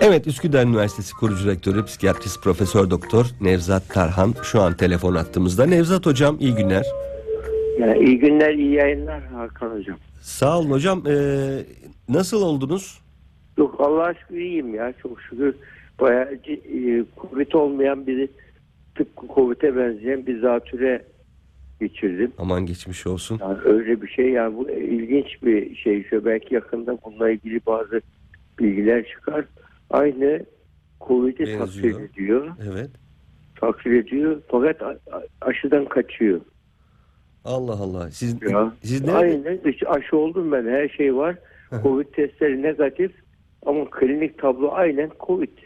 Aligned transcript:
Evet 0.00 0.26
Üsküdar 0.26 0.66
Üniversitesi 0.66 1.14
kurucu 1.14 1.48
rektörü 1.48 1.84
psikiyatrist 1.84 2.42
profesör 2.42 2.90
doktor 2.90 3.26
Nevzat 3.40 3.88
Tarhan 3.88 4.34
şu 4.42 4.60
an 4.60 4.76
telefon 4.76 5.14
attığımızda. 5.14 5.66
Nevzat 5.66 6.06
hocam 6.06 6.36
iyi 6.40 6.54
günler. 6.54 6.86
Ya, 7.78 7.94
iyi 7.94 8.18
günler, 8.18 8.54
iyi 8.54 8.74
yayınlar 8.74 9.22
Hakan 9.22 9.70
Hocam. 9.70 9.96
Sağ 10.22 10.58
olun 10.58 10.70
hocam. 10.70 11.02
Ee, 11.06 11.64
nasıl 12.08 12.42
oldunuz? 12.42 13.00
Yok 13.58 13.74
Allah'a 13.78 14.14
şükür 14.14 14.36
iyiyim 14.36 14.74
ya 14.74 14.92
çok 15.02 15.20
şükür. 15.22 15.54
Bayağı 16.00 16.32
e, 16.46 17.04
Covid 17.20 17.52
olmayan 17.52 18.06
bir 18.06 18.28
tıpkı 18.94 19.26
Covid'e 19.34 19.76
benzeyen 19.76 20.26
bir 20.26 20.40
zatüre 20.40 21.04
geçirdim. 21.80 22.32
Aman 22.38 22.66
geçmiş 22.66 23.06
olsun. 23.06 23.38
Yani 23.42 23.58
öyle 23.64 24.02
bir 24.02 24.08
şey 24.08 24.30
yani 24.30 24.56
bu 24.56 24.70
ilginç 24.70 25.42
bir 25.42 25.76
şey. 25.76 26.04
Şöyle 26.04 26.24
belki 26.24 26.54
yakında 26.54 26.98
bununla 27.04 27.30
ilgili 27.30 27.60
bazı 27.66 28.00
bilgiler 28.58 29.06
çıkar. 29.08 29.44
Aynı 29.90 30.44
Covid'i 31.00 31.58
takdir 31.58 32.00
ediyor. 32.00 32.48
Evet. 32.72 32.90
Takdir 33.60 33.92
ediyor 33.92 34.42
fakat 34.48 34.82
aşıdan 35.40 35.84
kaçıyor. 35.84 36.40
Allah 37.44 37.72
Allah. 37.72 38.10
Siz, 38.10 38.42
Ya. 38.50 38.72
siz 38.82 39.00
nerede? 39.04 39.16
Aynen 39.16 39.60
aşı 39.86 40.16
oldum 40.16 40.52
ben 40.52 40.66
her 40.66 40.88
şey 40.88 41.16
var. 41.16 41.36
Covid 41.82 42.06
testleri 42.06 42.62
negatif 42.62 43.12
ama 43.66 43.90
klinik 43.90 44.38
tablo 44.38 44.70
aynen 44.72 45.10
Covid. 45.26 45.58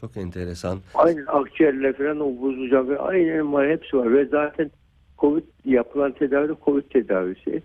Çok 0.00 0.16
enteresan. 0.16 0.78
Aynen 0.94 1.24
akciğerle 1.26 1.92
falan 1.92 2.20
o 2.20 2.40
buzluca 2.42 2.98
aynen 2.98 3.52
var 3.52 3.70
hepsi 3.70 3.96
var 3.96 4.14
ve 4.14 4.24
zaten 4.26 4.70
Covid 5.18 5.42
yapılan 5.64 6.12
tedavi 6.12 6.52
Covid 6.64 6.82
tedavisi. 6.82 7.62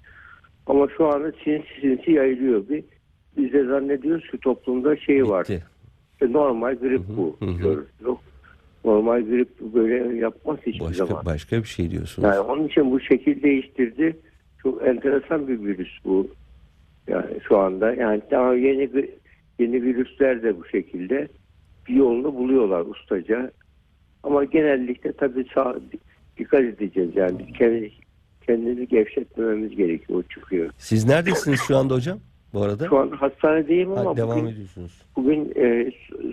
Ama 0.67 0.87
şu 0.97 1.07
anda 1.07 1.31
sinsi 1.43 1.67
sinsi 1.81 2.11
yayılıyor 2.11 2.69
bir. 2.69 2.83
Biz 3.37 3.53
de 3.53 3.65
zannediyoruz 3.65 4.31
ki 4.31 4.37
toplumda 4.37 4.97
şey 4.97 5.27
var. 5.27 5.47
İşte 6.13 6.33
normal 6.33 6.75
grip 6.75 7.01
bu. 7.17 7.35
hı 7.39 7.45
hı. 7.45 7.57
diyoruz. 7.57 7.85
Yok. 8.05 8.21
Normal 8.85 9.21
grip 9.21 9.49
böyle 9.73 10.17
yapmaz 10.17 10.57
hiçbir 10.65 10.85
Başka 10.85 11.05
zaman. 11.05 11.25
başka 11.25 11.57
bir 11.57 11.67
şey 11.67 11.91
diyorsunuz. 11.91 12.27
Yani 12.27 12.39
onun 12.39 12.67
için 12.67 12.91
bu 12.91 12.99
şekil 12.99 13.43
değiştirdi. 13.43 14.17
Çok 14.63 14.87
enteresan 14.87 15.47
bir 15.47 15.59
virüs 15.59 16.05
bu. 16.05 16.27
Yani 17.07 17.39
şu 17.47 17.57
anda 17.57 17.93
yani 17.93 18.21
daha 18.31 18.55
yeni 18.55 18.89
yeni 19.59 19.81
virüsler 19.83 20.43
de 20.43 20.59
bu 20.59 20.65
şekilde 20.65 21.27
bir 21.87 21.95
yolunu 21.95 22.35
buluyorlar 22.35 22.81
ustaca. 22.81 23.51
Ama 24.23 24.43
genellikle 24.43 25.13
tabii 25.13 25.45
sağ, 25.53 25.75
dikkat 26.37 26.61
edeceğiz 26.61 27.09
yani 27.15 27.39
biz 27.39 27.57
kendi, 27.57 27.91
kendimizi 28.45 28.87
gevşetmememiz 28.87 29.75
gerekiyor. 29.75 30.19
O 30.19 30.23
çıkıyor. 30.23 30.69
Siz 30.77 31.05
neredesiniz 31.05 31.59
şu 31.67 31.77
anda 31.77 31.93
hocam? 31.93 32.19
Bu 32.53 32.63
arada? 32.63 32.87
Şu 32.87 32.97
an 32.99 33.09
hastanedeyim 33.09 33.91
ama 33.91 34.11
Ha, 34.11 34.17
devam 34.17 34.37
bugün, 34.39 34.51
ediyorsunuz. 34.51 35.01
bugün 35.15 35.53
e, 35.55 35.91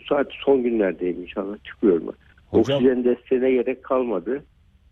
saat 0.09 0.27
son 0.45 0.62
günlerdeyim 0.62 1.23
inşallah 1.23 1.57
çıkıyorum. 1.65 2.07
Hocam- 2.51 2.77
Oksijen 2.77 3.05
desteğine 3.05 3.51
gerek 3.51 3.83
kalmadı. 3.84 4.42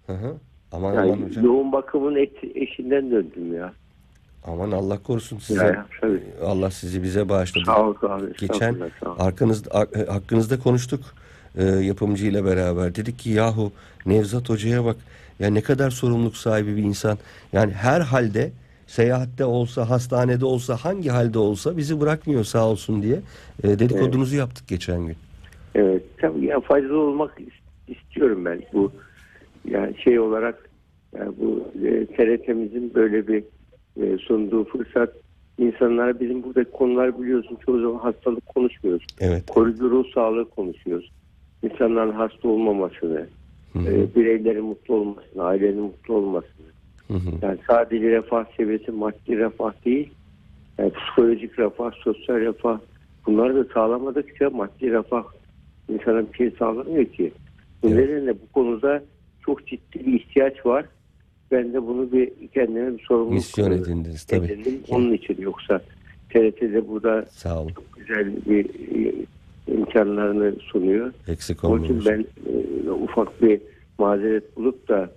Hı 0.07 0.13
hı. 0.13 0.35
Aman 0.73 0.93
aman 0.97 1.05
Yani 1.07 1.25
hocam. 1.25 1.45
yoğun 1.45 1.73
bakımın 1.73 2.15
et, 2.17 2.33
eşinden 2.55 3.11
döndüm 3.11 3.55
ya. 3.55 3.73
Aman 4.45 4.71
Allah 4.71 5.03
korusun 5.03 5.39
size. 5.39 5.65
Ya, 5.67 5.87
tabii. 6.01 6.23
Allah 6.45 6.71
sizi 6.71 7.03
bize 7.03 7.29
bağışladı. 7.29 7.65
Sağ 7.65 7.87
ol, 7.89 7.95
ol. 8.03 8.21
Geçen 8.41 8.55
Estağfurullah, 8.55 8.91
sağ 9.05 9.11
ol. 9.13 9.17
arkanızda, 9.19 9.71
ar- 9.79 10.07
hakkınızda 10.09 10.59
konuştuk 10.59 11.01
e, 11.59 11.65
yapımcıyla 11.65 12.45
beraber. 12.45 12.95
Dedik 12.95 13.19
ki 13.19 13.31
yahu 13.31 13.73
Nevzat 14.07 14.49
Hoca'ya 14.49 14.85
bak 14.85 14.97
ya 15.39 15.51
ne 15.51 15.61
kadar 15.61 15.91
sorumluluk 15.91 16.37
sahibi 16.37 16.77
bir 16.77 16.83
insan. 16.83 17.19
Yani 17.53 17.73
her 17.73 18.01
halde 18.01 18.51
seyahatte 18.87 19.45
olsa, 19.45 19.91
hastanede 19.91 20.45
olsa, 20.45 20.77
hangi 20.77 21.09
halde 21.09 21.39
olsa 21.39 21.77
bizi 21.77 22.01
bırakmıyor 22.01 22.45
sağ 22.45 22.69
olsun 22.69 23.03
diye 23.03 23.21
e, 23.63 23.79
dedikodunuzu 23.79 24.37
yaptık 24.37 24.69
geçen 24.69 25.07
gün. 25.07 25.17
Evet, 25.75 26.03
tabii 26.21 26.47
ya 26.47 26.61
faydalı 26.61 26.99
olmak 26.99 27.41
is- 27.41 27.97
istiyorum 27.99 28.45
ben. 28.45 28.63
Bu 28.73 28.93
yani 29.71 29.97
şey 30.05 30.19
olarak 30.21 30.71
yani 31.19 31.33
bu 31.41 31.65
e, 31.87 32.07
TRT'mizin 32.07 32.95
böyle 32.95 33.29
bir 33.29 33.45
e, 34.03 34.19
sunduğu 34.19 34.65
fırsat 34.65 35.13
insanlara 35.59 36.21
bizim 36.21 36.43
buradaki 36.43 36.71
konular 36.71 37.23
biliyorsun 37.23 37.59
çoğu 37.67 37.81
zaman 37.81 37.99
hastalık 37.99 38.47
konuşmuyoruz. 38.47 39.07
Evet. 39.21 39.47
Koruyucu 39.47 39.91
ruh 39.91 40.05
sağlığı 40.15 40.51
konuşuyoruz. 40.51 41.11
İnsanların 41.63 42.13
hasta 42.13 42.49
olmamasını, 42.49 43.27
Hı 43.73 43.79
hı, 43.79 43.89
e, 43.93 44.15
bireylerin 44.15 44.65
mutlu 44.65 44.95
olmasını, 44.95 45.43
ailenin 45.45 45.81
mutlu 45.83 46.15
olmasını. 46.15 46.67
hı 47.09 47.15
hı. 47.15 47.31
Yani 47.43 47.59
sadece 47.67 48.11
refah 48.11 48.45
seviyesi 48.57 48.91
maddi 48.93 49.37
refah 49.39 49.73
değil, 49.85 50.11
yani 50.79 50.93
psikolojik 50.93 51.59
refah, 51.59 51.91
sosyal 51.93 52.37
refah 52.37 52.79
bunları 53.27 53.55
da 53.69 53.73
sağlamadıkça 53.75 54.51
maddi 54.51 54.91
refah 54.91 55.25
insana 55.89 56.33
bir 56.33 56.37
şey 56.39 56.51
sağlamıyor 56.51 57.05
ki. 57.05 57.33
Bu 57.83 57.89
Evet. 57.89 58.09
nedenle 58.11 58.35
bu 58.35 58.53
konuda 58.53 59.03
çok 59.47 59.67
ciddi 59.67 60.07
bir 60.07 60.13
ihtiyaç 60.21 60.67
var. 60.67 60.85
Ben 61.51 61.73
de 61.73 61.87
bunu 61.87 62.13
bir 62.13 62.31
kendime 62.55 62.99
bir 62.99 63.05
sorumluluk 63.05 63.33
Misyon 63.35 63.71
edindiniz 63.73 64.25
tabii. 64.25 64.47
edindim. 64.47 64.81
Onun 64.89 65.13
için 65.13 65.37
yoksa 65.43 65.81
TRT'de 66.31 66.89
burada 66.89 67.25
Sağ 67.31 67.61
olun. 67.63 67.73
güzel 67.97 68.33
bir 68.47 68.65
e, 68.65 69.15
imkanlarını 69.69 70.55
sunuyor. 70.61 71.13
Eksik 71.29 71.65
Onun 71.65 71.85
için 71.85 72.03
ben 72.07 72.27
e, 72.87 72.91
ufak 72.91 73.43
bir 73.43 73.61
mazeret 73.99 74.57
bulup 74.57 74.89
da 74.89 75.11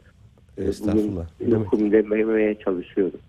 e, 0.58 0.64
Estağfurullah. 0.64 1.28
yokum 1.48 1.92
dememeye 1.92 2.56
çalışıyorum. 2.66 3.20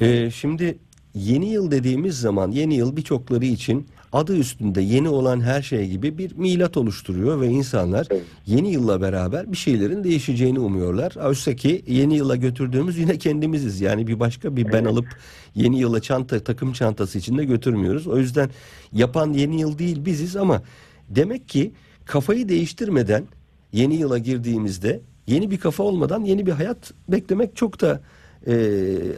Ee, 0.00 0.30
şimdi 0.30 0.78
yeni 1.14 1.48
yıl 1.52 1.70
dediğimiz 1.70 2.20
zaman 2.20 2.50
yeni 2.50 2.74
yıl 2.74 2.96
birçokları 2.96 3.44
için 3.44 3.86
adı 4.12 4.36
üstünde 4.36 4.80
yeni 4.80 5.08
olan 5.08 5.40
her 5.40 5.62
şey 5.62 5.88
gibi 5.88 6.18
bir 6.18 6.36
milat 6.36 6.76
oluşturuyor 6.76 7.40
ve 7.40 7.48
insanlar 7.48 8.06
Evet. 8.10 8.22
yeni 8.46 8.72
yılla 8.72 9.00
beraber 9.00 9.52
bir 9.52 9.56
şeylerin 9.56 10.04
değişeceğini 10.04 10.60
umuyorlar. 10.60 11.16
Oysa 11.26 11.56
ki 11.56 11.82
yeni 11.86 12.16
yıla 12.16 12.36
götürdüğümüz 12.36 12.98
yine 12.98 13.18
kendimiziz. 13.18 13.80
Yani 13.80 14.06
bir 14.06 14.20
başka 14.20 14.56
bir 14.56 14.72
ben 14.72 14.84
alıp 14.84 15.06
yeni 15.54 15.78
yıla 15.78 16.00
çanta 16.00 16.40
takım 16.40 16.72
çantası 16.72 17.18
içinde 17.18 17.44
götürmüyoruz. 17.44 18.06
O 18.06 18.18
yüzden 18.18 18.50
yapan 18.92 19.32
yeni 19.32 19.60
yıl 19.60 19.78
değil 19.78 20.04
biziz 20.04 20.36
ama 20.36 20.62
demek 21.08 21.48
ki 21.48 21.72
kafayı 22.04 22.48
değiştirmeden 22.48 23.24
yeni 23.72 23.94
yıla 23.94 24.18
girdiğimizde 24.18 25.00
yeni 25.26 25.50
bir 25.50 25.58
kafa 25.58 25.82
olmadan 25.82 26.24
yeni 26.24 26.46
bir 26.46 26.52
hayat 26.52 26.92
beklemek 27.08 27.56
çok 27.56 27.80
da 27.80 28.00
e, 28.46 28.54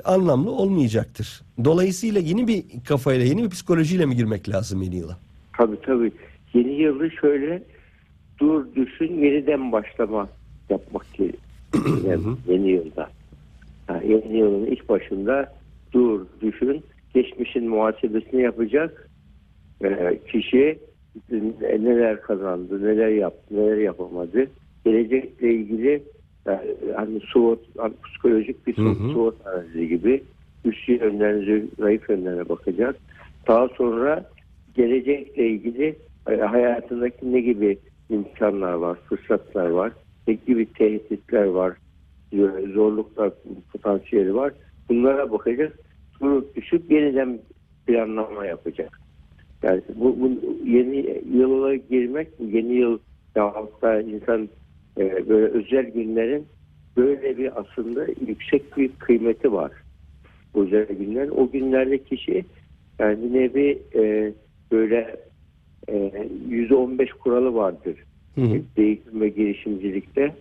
anlamlı 0.04 0.50
olmayacaktır. 0.50 1.42
Dolayısıyla 1.64 2.20
yeni 2.20 2.48
bir 2.48 2.64
kafayla, 2.88 3.24
yeni 3.24 3.44
bir 3.44 3.50
psikolojiyle 3.50 4.06
mi 4.06 4.16
girmek 4.16 4.48
lazım 4.48 4.82
yeni 4.82 4.96
yıla? 4.96 5.18
Tabii 5.56 5.80
tabii. 5.80 6.12
Yeni 6.54 6.72
yılı 6.72 7.10
şöyle 7.10 7.62
dur 8.38 8.74
düşün 8.76 9.22
yeniden 9.22 9.72
başlama 9.72 10.28
yapmak 10.70 11.06
gerekiyor 11.14 12.36
yeni 12.48 12.70
yılda. 12.70 13.10
Yani 13.88 14.12
yeni 14.12 14.38
yılın 14.38 14.66
ilk 14.66 14.88
başında 14.88 15.52
dur 15.92 16.26
düşün 16.40 16.84
geçmişin 17.14 17.68
muhasebesini 17.68 18.42
yapacak 18.42 19.08
Ee, 19.84 20.18
kişi 20.32 20.78
neler 21.60 22.22
kazandı, 22.22 22.82
neler 22.82 23.08
yaptı, 23.08 23.54
neler 23.56 23.76
yapamadı. 23.76 24.46
Gelecekle 24.84 25.54
ilgili 25.54 25.90
yani, 25.90 26.02
hani 27.04 27.20
SWOT, 27.20 27.60
hani 27.78 27.94
psikolojik 28.04 28.66
bir 28.66 28.76
Hı 28.76 28.82
hı. 28.82 29.12
SWOT 29.12 29.46
analizi 29.46 29.88
gibi 29.88 30.22
üst 30.64 30.88
yönlerine, 30.88 31.64
zayıf 31.78 32.10
yönlerine 32.10 32.48
bakacak. 32.48 32.96
Daha 33.48 33.68
sonra 33.68 34.30
gelecekle 34.74 35.46
ilgili 35.46 35.96
e, 36.30 36.36
hayatındaki 36.36 37.32
ne 37.32 37.40
gibi 37.40 37.78
imkanlar 38.10 38.72
var, 38.72 38.98
fırsatlar 39.08 39.68
var, 39.68 39.92
ne 40.28 40.34
gibi 40.46 40.72
tehditler 40.72 41.44
var, 41.44 41.76
zorluklar, 42.74 43.32
potansiyeli 43.72 44.34
var. 44.34 44.52
Bunlara 44.88 45.32
bakacak. 45.32 45.78
Durup 46.20 46.56
düşüp 46.56 46.90
yeniden 46.90 47.40
planlama 47.86 48.46
yapacak. 48.46 49.00
Yani 49.62 49.82
bu, 49.94 50.20
bu 50.20 50.30
yeni 50.64 51.22
yıla 51.32 51.74
girmek, 51.74 52.28
yeni 52.40 52.74
yıl 52.74 52.98
yahut 53.36 53.82
insan 54.06 54.48
e, 54.98 55.28
böyle 55.28 55.46
özel 55.46 55.90
günlerin 55.90 56.46
böyle 56.96 57.38
bir 57.38 57.60
aslında 57.60 58.06
yüksek 58.26 58.76
bir 58.76 58.88
kıymeti 58.88 59.52
var. 59.52 59.72
Özel 60.54 60.86
günler. 60.86 61.28
O 61.28 61.50
günlerde 61.50 61.98
kişi 61.98 62.44
yani 62.98 63.54
bir 63.54 64.00
e, 64.00 64.32
böyle 64.72 65.16
e, 65.88 66.12
%15 66.50 67.10
kuralı 67.12 67.54
vardır. 67.54 67.96
Hı 68.34 68.40
hı. 68.40 68.60
Değişim 68.76 69.20
ve 69.20 69.28
girişimcilikte 69.28 70.34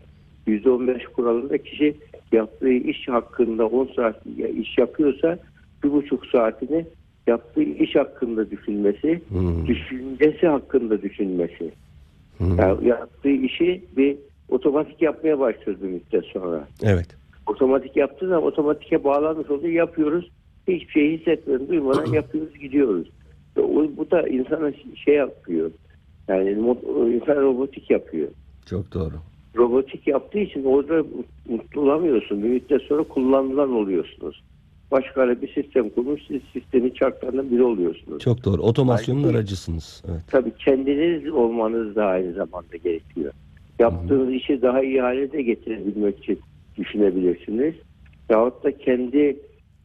%15 0.47 1.05
kuralında 1.05 1.57
kişi 1.57 1.95
yaptığı 2.31 2.71
iş 2.73 3.07
hakkında 3.07 3.67
10 3.67 3.89
saat 3.95 4.25
iş 4.61 4.77
yapıyorsa 4.77 5.37
bir 5.83 5.91
buçuk 5.91 6.25
saatini 6.25 6.85
yaptığı 7.27 7.61
iş 7.61 7.95
hakkında 7.95 8.51
düşünmesi, 8.51 9.21
Hı. 9.29 9.67
düşüncesi 9.67 10.47
hakkında 10.47 11.01
düşünmesi. 11.01 11.71
Yani 12.39 12.87
yaptığı 12.87 13.29
işi 13.29 13.81
bir 13.97 14.17
otomatik 14.49 15.01
yapmaya 15.01 15.39
başladı 15.39 15.77
bir 15.81 15.87
müddet 15.87 16.25
sonra. 16.25 16.67
Evet. 16.83 17.07
Otomatik 17.47 17.97
yaptığı 17.97 18.27
zaman 18.27 18.43
otomatike 18.43 19.03
bağlanmış 19.03 19.49
oluyor. 19.49 19.73
Yapıyoruz. 19.73 20.29
Hiçbir 20.67 20.91
şey 20.91 21.17
hissetmeden, 21.17 21.67
duymadan 21.67 22.13
yapıyoruz, 22.13 22.59
gidiyoruz. 22.59 23.07
O, 23.57 23.85
bu 23.97 24.11
da 24.11 24.27
insana 24.27 24.71
şey 25.05 25.15
yapıyor. 25.15 25.71
Yani 26.27 26.49
insan 27.15 27.35
robotik 27.35 27.89
yapıyor. 27.91 28.27
Çok 28.65 28.93
doğru. 28.93 29.13
Robotik 29.55 30.07
yaptığı 30.07 30.39
için 30.39 30.63
orada 30.63 31.03
mutlu 31.49 31.81
olamıyorsun. 31.81 32.43
Bir 32.43 32.49
müddet 32.49 32.81
sonra 32.81 33.03
kullanılan 33.03 33.71
oluyorsunuz. 33.71 34.43
Başka 34.91 35.41
bir 35.41 35.53
sistem 35.53 35.89
kurmuş, 35.89 36.21
siz 36.27 36.41
sistemin 36.53 36.89
çarklarından 36.89 37.51
biri 37.51 37.63
oluyorsunuz. 37.63 38.23
Çok 38.23 38.45
doğru. 38.45 38.61
Otomasyonun 38.61 39.23
Belki- 39.23 39.37
aracısınız. 39.37 40.03
Evet. 40.09 40.21
Tabii 40.31 40.51
kendiniz 40.65 41.33
olmanız 41.33 41.95
da 41.95 42.05
aynı 42.05 42.33
zamanda 42.33 42.77
gerekiyor. 42.83 43.33
Yaptığınız 43.79 44.33
işi 44.33 44.61
daha 44.61 44.83
iyi 44.83 45.01
hale 45.01 45.31
de 45.31 45.41
getirebilmek 45.41 46.19
için 46.19 46.41
düşünebilirsiniz. 46.77 47.75
Yahut 48.29 48.63
da 48.63 48.77
kendi 48.77 49.39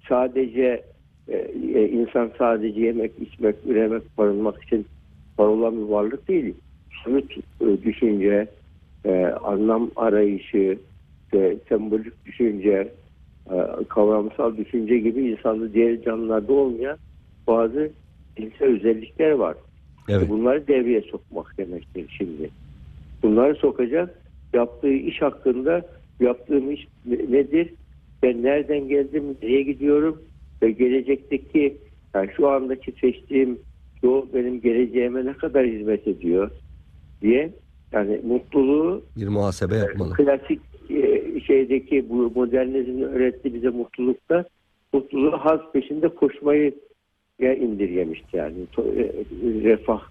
sadece 0.08 0.85
e, 1.29 1.37
e, 1.75 1.88
insan 1.88 2.32
sadece 2.38 2.81
yemek, 2.81 3.12
içmek, 3.20 3.56
üremek, 3.67 4.19
barınmak 4.19 4.62
için 4.62 4.87
var 5.38 5.46
olan 5.46 5.76
bir 5.76 5.93
varlık 5.93 6.29
değil. 6.29 6.55
Soyut 7.05 7.37
e, 7.61 7.82
düşünce, 7.82 8.46
e, 9.05 9.25
anlam 9.25 9.90
arayışı, 9.96 10.79
e, 11.35 11.56
sembolik 11.69 12.26
düşünce, 12.26 12.93
e, 13.50 13.56
kavramsal 13.88 14.56
düşünce 14.56 14.99
gibi 14.99 15.31
insanlı 15.31 15.75
diğer 15.75 16.02
canlılarda 16.02 16.52
olmayan 16.52 16.99
bazı 17.46 17.90
cinsel 18.37 18.69
özellikler 18.69 19.31
var. 19.31 19.56
Evet. 20.08 20.29
Bunları 20.29 20.67
devreye 20.67 21.00
sokmak 21.00 21.58
demektir 21.58 22.06
şimdi. 22.19 22.50
Bunları 23.23 23.55
sokacak. 23.55 24.23
Yaptığı 24.55 24.93
iş 24.93 25.23
hakkında 25.23 25.82
yaptığım 26.20 26.70
iş 26.70 26.87
ne- 27.06 27.32
nedir? 27.32 27.75
Ben 28.23 28.43
nereden 28.43 28.88
geldim? 28.88 29.37
Nereye 29.43 29.62
gidiyorum? 29.62 30.23
Ve 30.62 30.70
gelecekteki 30.70 31.79
yani 32.15 32.31
şu 32.37 32.49
andaki 32.49 32.93
seçtiğim 33.00 33.59
yol 34.03 34.26
benim 34.35 34.61
geleceğime 34.61 35.25
ne 35.26 35.32
kadar 35.32 35.67
hizmet 35.67 36.06
ediyor 36.09 36.50
diye 37.23 37.50
yani 37.93 38.20
mutluluğu 38.25 39.05
Bir 39.17 39.29
muhasebe 39.29 39.76
yapmalı. 39.76 40.14
klasik 40.14 40.61
e, 40.91 41.41
şeydeki 41.41 42.09
bu 42.09 42.14
modernizmin 42.35 43.03
öğrettiği 43.03 43.55
bize 43.55 43.69
mutlulukta 43.69 44.44
mutluluğu 44.93 45.32
haz 45.32 45.61
peşinde 45.73 46.09
koşmayı 46.09 46.75
ya 47.38 47.55
indirgemişti 47.55 48.37
yani 48.37 48.55
e, 48.79 49.12
refah 49.64 50.03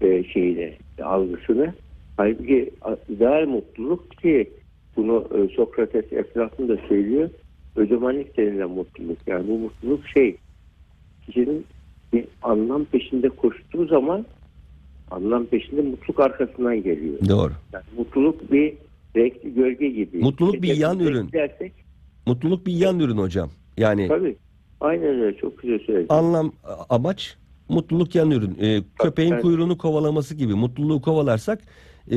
e, 0.00 0.24
şeyine 0.24 0.74
algısını. 1.02 1.74
Halbuki 2.16 2.70
ideal 3.08 3.46
mutluluk 3.46 4.10
ki 4.10 4.50
bunu 4.96 5.28
e, 5.34 5.56
Sokrates 5.56 6.12
Eflatun 6.12 6.68
da 6.68 6.76
söylüyor. 6.88 7.30
Ödemanik 7.76 8.36
denilen 8.36 8.70
mutluluk. 8.70 9.18
Yani 9.26 9.48
bu 9.48 9.58
mutluluk 9.58 10.08
şey 10.08 10.36
kişinin 11.26 11.64
bir 12.12 12.24
anlam 12.42 12.84
peşinde 12.84 13.28
koştuğu 13.28 13.86
zaman 13.86 14.26
anlam 15.10 15.46
peşinde 15.46 15.82
mutluluk 15.82 16.20
arkasından 16.20 16.82
geliyor. 16.82 17.18
Doğru. 17.28 17.52
Yani 17.72 17.84
mutluluk 17.96 18.52
bir 18.52 18.74
renkli 19.16 19.54
gölge 19.54 19.88
gibi. 19.88 20.18
Mutluluk 20.18 20.62
bir 20.62 20.76
yan 20.76 20.98
ürün. 20.98 21.32
Dersek, 21.32 21.72
Mutluluk 22.26 22.66
bir 22.66 22.72
yan 22.72 23.00
ürün 23.00 23.16
hocam. 23.16 23.50
Yani 23.76 24.08
tabii. 24.08 24.36
Aynen 24.80 25.20
öyle. 25.20 25.36
Çok 25.36 25.62
güzel 25.62 25.78
söyledin. 25.78 26.06
anlam 26.08 26.52
amaç 26.88 27.36
mutluluk 27.68 28.14
yan 28.14 28.30
ürün. 28.30 28.56
Ee, 28.60 28.82
köpeğin 28.98 29.38
kuyruğunu 29.40 29.78
kovalaması 29.78 30.34
gibi 30.34 30.54
mutluluğu 30.54 31.02
kovalarsak 31.02 31.62
e, 32.10 32.16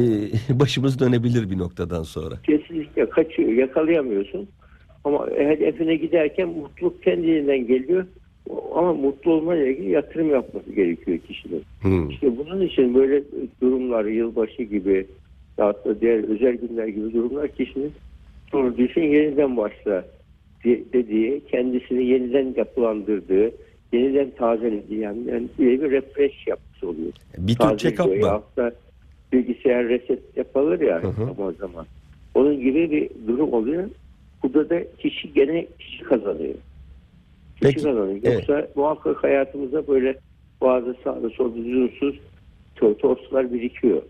başımız 0.59 0.99
dönebilir 0.99 1.49
bir 1.49 1.57
noktadan 1.57 2.03
sonra. 2.03 2.35
Kesinlikle 2.43 3.09
kaçıyor. 3.09 3.49
Yakalayamıyorsun. 3.49 4.47
Ama 5.03 5.27
hedefine 5.27 5.95
giderken 5.95 6.49
mutluluk 6.49 7.03
kendiliğinden 7.03 7.67
geliyor. 7.67 8.05
Ama 8.75 8.93
mutlu 8.93 9.31
olmayla 9.31 9.67
ilgili 9.67 9.89
yatırım 9.89 10.29
yapması 10.29 10.71
gerekiyor 10.71 11.17
kişinin. 11.17 11.63
Hmm. 11.81 12.09
İşte 12.09 12.37
bunun 12.37 12.61
için 12.61 12.95
böyle 12.95 13.23
durumlar, 13.61 14.05
yılbaşı 14.05 14.63
gibi 14.63 15.07
hatta 15.57 16.01
diğer 16.01 16.29
özel 16.29 16.55
günler 16.55 16.87
gibi 16.87 17.13
durumlar 17.13 17.47
kişinin 17.47 17.91
sonra 18.51 18.77
düşün 18.77 19.01
yeniden 19.01 19.57
başla 19.57 20.05
di- 20.63 20.83
dediği, 20.93 21.41
kendisini 21.51 22.05
yeniden 22.05 22.53
yapılandırdığı, 22.57 23.51
yeniden 23.93 24.31
tazelediği 24.31 24.99
yani, 24.99 25.19
yani 25.29 25.47
bir 25.59 25.81
refresh 25.81 26.47
yapmış 26.47 26.83
oluyor. 26.83 27.13
Bir 27.37 27.55
tür 27.55 27.65
check-up 27.65 28.19
mı? 28.19 28.41
Da 28.57 28.73
bilgisayar 29.33 29.89
reset 29.89 30.37
yapılır 30.37 30.79
ya 30.81 31.03
Hı 31.03 31.07
hı. 31.07 31.25
zaman 31.25 31.51
zaman. 31.59 31.85
Onun 32.35 32.59
gibi 32.59 32.91
bir 32.91 33.09
durum 33.27 33.53
oluyor. 33.53 33.89
Burada 34.43 34.69
da 34.69 34.83
kişi 34.97 35.33
gene 35.33 35.65
kişi 35.79 36.03
kazanıyor. 36.03 36.53
Kişi 37.55 37.61
Peki, 37.61 37.75
kazanıyor. 37.83 38.19
evet. 38.23 38.33
Yoksa 38.49 38.67
muhakkak 38.75 39.23
hayatımızda 39.23 39.87
böyle 39.87 40.19
bazı 40.61 40.95
sağda 41.03 41.29
solda 41.29 41.57
lüzumsuz 41.57 42.15
to- 42.77 42.97
toslar 42.97 43.53
birikiyor. 43.53 44.01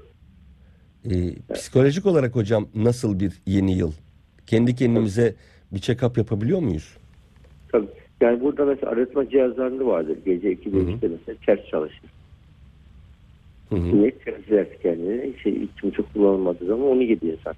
Ee, 1.06 1.12
psikolojik 1.54 2.06
olarak 2.06 2.36
hocam 2.36 2.68
nasıl 2.76 3.20
bir 3.20 3.42
yeni 3.48 3.78
yıl? 3.78 3.92
Kendi 4.48 4.76
kendimize 4.76 5.36
bir 5.72 5.80
check-up 5.80 6.18
yapabiliyor 6.20 6.60
muyuz? 6.60 6.98
Tabii. 7.72 7.88
Yani 8.22 8.42
burada 8.42 8.66
mesela 8.66 8.92
arıtma 8.92 9.30
cihazlarında 9.30 9.86
vardır. 9.86 10.18
Gece 10.26 10.54
2'de 10.54 10.78
Hı 10.78 10.82
hı. 10.82 10.90
3'te 10.92 11.08
mesela 11.08 11.38
ters 11.46 11.70
çalışır. 11.70 12.10
Hı 13.74 13.78
hı. 13.78 13.98
Niye 13.98 14.12
temizler 14.12 14.80
kendini? 14.80 15.40
Şey, 15.40 15.54
içim 15.54 15.92
çok 15.92 16.14
kullanılmadığı 16.14 16.66
zaman 16.66 16.88
onu 16.88 17.04
gibi 17.04 17.26
insan. 17.26 17.54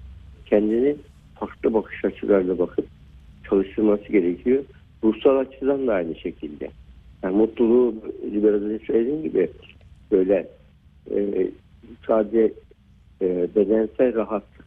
Kendini 0.46 0.96
farklı 1.34 1.74
bakış 1.74 2.04
açılarla 2.04 2.58
bakıp 2.58 2.86
çalıştırması 3.48 4.12
gerekiyor. 4.12 4.64
Ruhsal 5.04 5.36
açıdan 5.36 5.86
da 5.86 5.94
aynı 5.94 6.14
şekilde. 6.14 6.70
Yani 7.22 7.36
mutluluğu 7.36 7.94
biraz 8.22 8.62
önce 8.62 8.84
söylediğim 8.86 9.22
gibi 9.22 9.48
böyle 10.12 10.48
e, 11.10 11.48
sadece 12.06 12.52
e, 13.22 13.48
bedensel 13.54 14.14
rahatlık, 14.14 14.66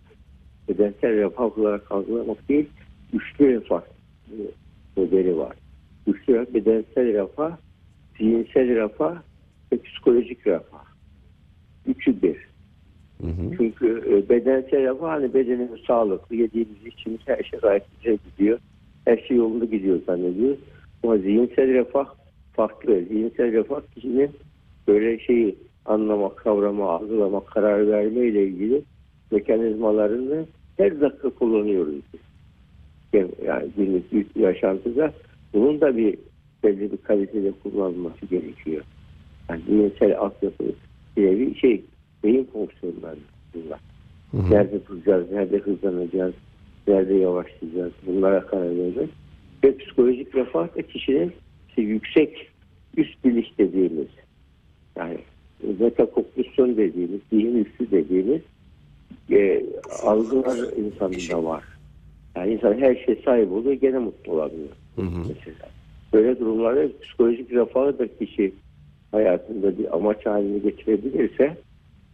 bedensel 0.70 1.16
refah 1.16 1.58
olarak 1.58 1.92
algılamak 1.92 2.50
değil, 2.50 2.66
güçlü 3.14 3.54
refah 3.54 3.82
e, 4.32 4.36
modeli 4.98 5.38
var. 5.38 5.56
Güçlü 6.08 6.34
refah, 6.34 6.54
bedensel 6.54 7.14
refah, 7.14 7.58
zihinsel 8.18 8.76
refah 8.76 9.22
ve 9.74 9.78
psikolojik 9.78 10.48
refah. 10.48 10.89
Üçü 11.90 12.22
bir. 12.22 12.50
Hı 13.22 13.28
hı. 13.28 13.58
Çünkü 13.58 14.04
e, 14.10 14.30
bedensel 14.30 14.82
refah 14.82 15.10
hani 15.10 15.34
bedenimiz 15.34 15.82
sağlıklı, 15.88 16.36
yediğimiz 16.36 16.86
içimiz 16.86 17.20
her 17.26 17.44
şey 17.44 17.60
gayet 17.60 17.84
güzel 17.98 18.18
gidiyor. 18.32 18.60
Her 19.06 19.18
şey 19.18 19.38
yolunda 19.38 19.66
gidiyor 19.66 20.00
zannediyoruz. 20.06 20.60
Ama 21.04 21.18
zihinsel 21.18 21.74
refah 21.74 22.06
farklı. 22.54 23.04
Zihinsel 23.04 23.52
refah 23.52 23.82
kişinin 23.96 24.30
böyle 24.88 25.20
şeyi 25.20 25.56
anlamak, 25.86 26.38
kavrama, 26.38 26.90
algılamak, 26.90 27.48
karar 27.48 27.88
verme 27.88 28.26
ile 28.26 28.44
ilgili 28.44 28.82
mekanizmalarını 29.32 30.46
her 30.78 31.02
dakika 31.02 31.30
kullanıyoruz 31.30 31.96
Yani 33.14 33.68
günlük 33.78 34.36
yaşantıda 34.36 35.14
bunun 35.54 35.82
da 35.82 35.98
bir 35.98 36.18
belli 36.64 36.92
bir 36.92 36.98
kalitede 36.98 37.52
kullanılması 37.64 38.26
gerekiyor. 38.26 38.84
Yani 39.50 39.62
zihinsel 39.68 40.18
altyapı 40.18 40.64
bir 41.20 41.26
nevi 41.26 41.56
şey, 41.56 41.84
beyin 42.24 42.50
fonksiyonları 42.54 43.20
bunlar. 43.54 43.80
Hı 44.32 44.38
hı. 44.38 44.52
Nerede 44.54 44.86
duracağız, 44.88 45.32
nerede 45.32 45.58
hızlanacağız, 45.58 46.34
nerede 46.88 47.14
yavaşlayacağız 47.14 47.94
bunlara 48.08 48.46
karar 48.46 48.78
vereceğiz. 48.78 49.10
Ve 49.64 49.78
psikolojik 49.78 50.36
refah 50.36 50.76
da 50.76 50.82
kişinin 50.82 51.32
işte 51.70 51.82
yüksek 51.82 52.50
üst 52.98 53.26
biliş 53.26 53.58
dediğimiz 53.58 54.08
yani 54.96 55.18
metakognisyon 55.80 56.78
dediğimiz, 56.78 57.22
zihin 57.30 57.66
üstü 57.66 57.92
dediğimiz 57.92 58.42
e, 59.32 59.66
algılar 60.04 60.78
insanında 60.78 61.44
var. 61.44 61.64
Yani 62.36 62.54
insan 62.54 62.74
her 62.74 62.96
şeye 62.96 63.22
sahip 63.26 63.52
oluyor 63.52 63.74
gene 63.74 63.98
mutlu 63.98 64.34
olamıyor 64.34 64.70
Hı 64.96 65.02
hı. 65.02 65.20
mesela. 65.20 65.70
Böyle 66.14 66.40
durumlarda 66.40 66.88
psikolojik 67.02 67.52
refahı 67.52 68.00
da 68.00 68.08
kişi 68.18 68.54
hayatında 69.12 69.78
bir 69.78 69.96
amaç 69.96 70.26
haline 70.26 70.58
getirebilirse 70.58 71.58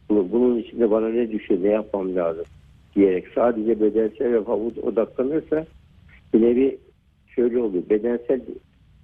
bu- 0.09 0.31
bunun 0.31 0.59
içinde 0.59 0.91
bana 0.91 1.09
ne 1.09 1.31
düşüyor, 1.31 1.63
ne 1.63 1.69
yapmam 1.69 2.15
lazım 2.15 2.45
diyerek 2.95 3.25
sadece 3.35 3.81
bedensel 3.81 4.31
refaha 4.33 4.55
odaklanırsa 4.57 5.65
bir 6.33 6.41
nevi 6.41 6.77
şöyle 7.27 7.59
oluyor. 7.59 7.83
Bedensel 7.89 8.41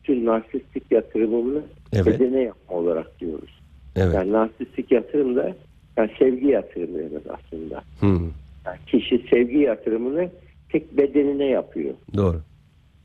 tüm 0.04 0.26
narsistik 0.26 0.84
yatırımını 0.92 1.62
Evet. 1.94 2.06
bedene 2.06 2.42
yapma 2.42 2.78
olarak 2.78 3.20
diyoruz. 3.20 3.60
Evet. 3.96 4.14
Yani 4.16 4.32
narsistik 4.32 4.92
yatırım 4.92 5.36
da 5.36 5.56
yani 5.98 6.12
sevgi 6.20 6.48
yatırımı 6.48 6.98
demek 7.00 7.24
aslında. 7.30 7.82
Hı 8.00 8.06
hı. 8.06 8.30
Yani 8.66 8.78
kişi 8.86 9.26
sevgi 9.30 9.58
yatırımını 9.58 10.30
tek 10.70 10.98
bedenine 10.98 11.46
yapıyor 11.46 11.94
Doğru. 12.18 12.42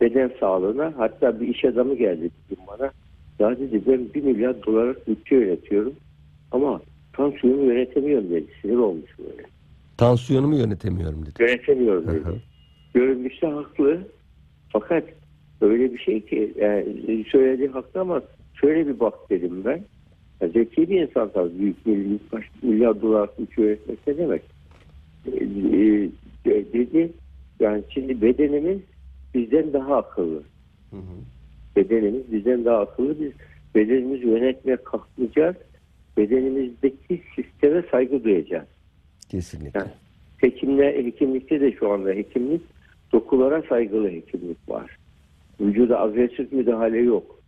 beden 0.00 0.32
sağlığına 0.40 0.92
hatta 0.96 1.40
bir 1.40 1.48
iş 1.48 1.64
adamı 1.64 1.94
geldi 1.94 2.22
bir 2.50 2.56
gün 2.56 2.66
bana. 2.66 2.90
Ya 3.38 3.58
dedi 3.58 3.82
ben 3.86 4.14
bir 4.14 4.22
milyar 4.22 4.66
dolarlık 4.66 5.08
bütçe 5.08 5.34
yönetiyorum 5.36 5.94
ama 6.50 6.80
tansiyonu 7.12 7.64
yönetemiyorum 7.64 8.30
dedi. 8.30 8.46
Sinir 8.62 8.76
olmuş 8.76 9.18
böyle. 9.18 9.42
Tansiyonumu 9.96 10.56
yönetemiyorum 10.56 11.26
dedi. 11.26 11.42
Yönetemiyorum 11.42 12.06
dedi. 12.06 12.24
hı. 12.28 12.34
Görünüşte 12.94 13.46
haklı 13.46 14.08
fakat 14.68 15.04
öyle 15.60 15.92
bir 15.92 15.98
şey 15.98 16.20
ki 16.20 16.54
yani 16.56 17.24
söylediği 17.28 17.68
haklı 17.68 18.00
ama 18.00 18.22
şöyle 18.54 18.86
bir 18.86 19.00
bak 19.00 19.14
dedim 19.30 19.64
ben. 19.64 19.84
Ya 20.40 20.48
zeki 20.48 20.90
bir 20.90 21.00
insan 21.00 21.32
tabii. 21.32 21.58
Büyük 21.58 21.86
milyar, 21.86 22.18
kaç 22.30 22.44
milyar 22.62 23.02
dolar 23.02 23.28
güç 23.38 23.58
yönetmek 23.58 24.06
ne 24.06 24.18
demek? 24.18 24.42
E, 25.26 25.44
e, 26.52 26.72
dedi 26.72 27.12
yani 27.60 27.84
şimdi 27.90 28.22
bedenimiz 28.22 28.78
bizden 29.34 29.72
daha 29.72 29.96
akıllı. 29.96 30.42
Hı 30.90 30.96
hı. 30.96 31.35
Bedenimiz 31.76 32.32
bizden 32.32 32.64
daha 32.64 32.78
akıllı. 32.78 33.20
Biz 33.20 33.32
bedenimizi 33.74 34.26
yönetmeye 34.26 34.76
kalkmayacağız. 34.76 35.56
Bedenimizdeki 36.16 37.22
sisteme 37.36 37.82
saygı 37.90 38.24
duyacağız. 38.24 38.66
Kesinlikle. 39.28 39.80
Yani 39.80 39.90
hekimle, 40.38 41.04
hekimlikte 41.04 41.60
de 41.60 41.72
şu 41.72 41.90
anda 41.90 42.10
hekimlik 42.10 42.62
dokulara 43.12 43.62
saygılı 43.68 44.10
hekimlik 44.10 44.68
var. 44.68 44.98
Vücuda 45.60 46.00
agresif 46.00 46.52
müdahale 46.52 46.98
yok. 46.98 47.40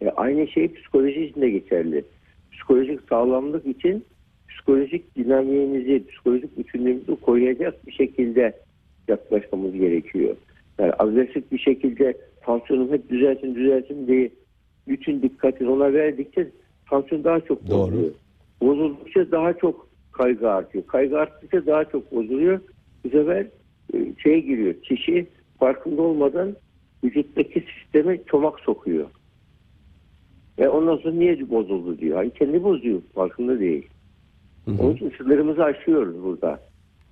E, 0.00 0.08
aynı 0.08 0.48
şey 0.48 0.72
psikoloji 0.72 1.24
için 1.24 1.40
de 1.40 1.50
geçerli. 1.50 2.04
Psikolojik 2.52 3.00
sağlamlık 3.08 3.66
için 3.66 4.04
psikolojik 4.48 5.16
dinamiğimizi, 5.16 6.06
psikolojik 6.06 6.58
bütünlüğümüzü 6.58 7.16
koruyacak 7.16 7.86
bir 7.86 7.92
şekilde 7.92 8.52
yaklaşmamız 9.08 9.72
gerekiyor. 9.72 10.36
Yani 10.78 10.92
agresif 10.98 11.52
bir 11.52 11.58
şekilde 11.58 12.14
tansiyonum 12.48 12.92
hep 12.92 13.10
düzelsin 13.10 13.54
düzelsin 13.54 14.06
diye 14.06 14.30
bütün 14.88 15.22
dikkatini 15.22 15.70
ona 15.70 15.92
verdikçe 15.92 16.48
tansiyon 16.90 17.24
daha 17.24 17.40
çok 17.40 17.68
Doğru. 17.68 17.78
bozuluyor. 17.78 18.10
Bozuldukça 18.60 19.30
daha 19.30 19.52
çok 19.52 19.88
kaygı 20.12 20.50
artıyor. 20.50 20.86
Kaygı 20.86 21.18
arttıkça 21.18 21.66
daha 21.66 21.84
çok 21.84 22.12
bozuluyor. 22.12 22.60
Bu 23.04 23.08
sefer 23.08 23.46
e, 23.94 23.98
şeye 24.22 24.40
giriyor. 24.40 24.74
Kişi 24.74 25.26
farkında 25.58 26.02
olmadan 26.02 26.56
vücuttaki 27.04 27.64
sisteme 27.78 28.18
çomak 28.26 28.60
sokuyor. 28.60 29.06
Ve 30.58 30.68
ondan 30.68 30.96
sonra 30.96 31.14
niye 31.14 31.50
bozuldu 31.50 31.98
diyor. 31.98 32.16
Hani 32.16 32.30
kendi 32.30 32.64
bozuyor. 32.64 33.02
Farkında 33.14 33.60
değil. 33.60 33.86
Hı 34.64 34.70
hı. 34.70 34.82
Onun 34.82 34.94
için 34.94 35.12
sınırımızı 35.18 35.64
aşıyoruz 35.64 36.22
burada. 36.22 36.60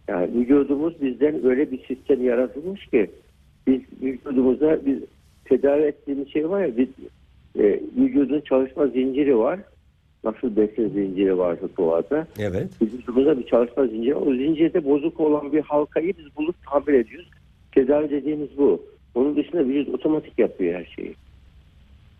Yani 0.09 0.35
vücudumuz 0.35 1.03
bizden 1.03 1.45
öyle 1.45 1.71
bir 1.71 1.87
sistem 1.87 2.25
yaratılmış 2.25 2.87
ki 2.87 3.11
biz 3.67 3.81
vücudumuza 4.03 4.81
biz 4.87 4.99
tedavi 5.49 5.83
ettiğimiz 5.83 6.33
şey 6.33 6.51
var 6.51 6.65
ya 6.65 6.77
biz, 6.77 6.89
e, 7.59 7.81
vücudun 7.97 8.41
çalışma 8.41 8.87
zinciri 8.87 9.39
var. 9.39 9.61
Nasıl 10.25 10.57
besin 10.57 10.89
zinciri 10.89 11.39
varsa 11.39 11.69
doğada. 11.79 12.27
Evet. 12.39 12.83
Vücudumuzda 12.83 13.39
bir 13.39 13.47
çalışma 13.47 13.87
zinciri 13.87 14.17
var. 14.17 14.23
O 14.27 14.35
zincirde 14.35 14.85
bozuk 14.85 15.21
olan 15.21 15.53
bir 15.53 15.61
halkayı 15.61 16.13
biz 16.19 16.37
bulup 16.37 16.57
tamir 16.71 16.99
ediyoruz. 16.99 17.31
Tedavi 17.73 18.11
dediğimiz 18.11 18.59
bu. 18.59 18.83
Onun 19.15 19.37
dışında 19.37 19.65
vücut 19.65 19.95
otomatik 19.95 20.39
yapıyor 20.39 20.75
her 20.75 20.85
şeyi. 20.85 21.15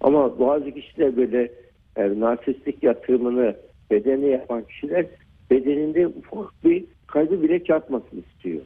Ama 0.01 0.39
bazı 0.39 0.71
kişiler 0.71 1.17
böyle 1.17 1.53
e, 1.97 2.21
narsistik 2.21 2.83
yatırımını 2.83 3.57
bedene 3.91 4.27
yapan 4.27 4.63
kişiler 4.63 5.07
bedeninde 5.51 6.07
ufak 6.07 6.65
bir 6.65 6.85
kaybı 7.07 7.43
bile 7.43 7.65
çarpmasını 7.65 8.21
istiyor. 8.21 8.63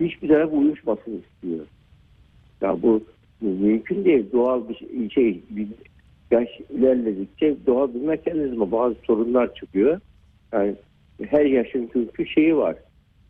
Hiçbir 0.00 0.28
taraf 0.28 0.52
uyuşmasını 0.52 1.14
istiyor. 1.14 1.66
Ya 2.60 2.82
bu 2.82 3.02
mümkün 3.40 4.04
değil. 4.04 4.26
Doğal 4.32 4.68
bir 4.68 4.74
şey, 4.74 5.10
şey 5.10 5.40
bir 5.50 5.68
yaş 6.30 6.48
ilerledikçe 6.70 7.56
doğal 7.66 7.94
bir 7.94 8.00
mekanizma 8.00 8.72
bazı 8.72 8.94
sorunlar 9.06 9.54
çıkıyor. 9.54 10.00
Yani 10.52 10.74
her 11.28 11.44
yaşın 11.44 11.90
çünkü 11.92 12.26
şeyi 12.26 12.56
var. 12.56 12.76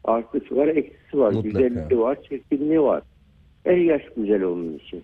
Artısı 0.04 0.56
var, 0.56 0.68
eksisi 0.68 1.18
var. 1.18 1.32
Mutlaka. 1.32 1.48
Güzelliği 1.48 2.00
var, 2.00 2.18
çirkinliği 2.28 2.82
var. 2.82 3.02
Her 3.64 3.76
yaş 3.76 4.02
güzel 4.16 4.44
onun 4.44 4.78
için. 4.78 5.02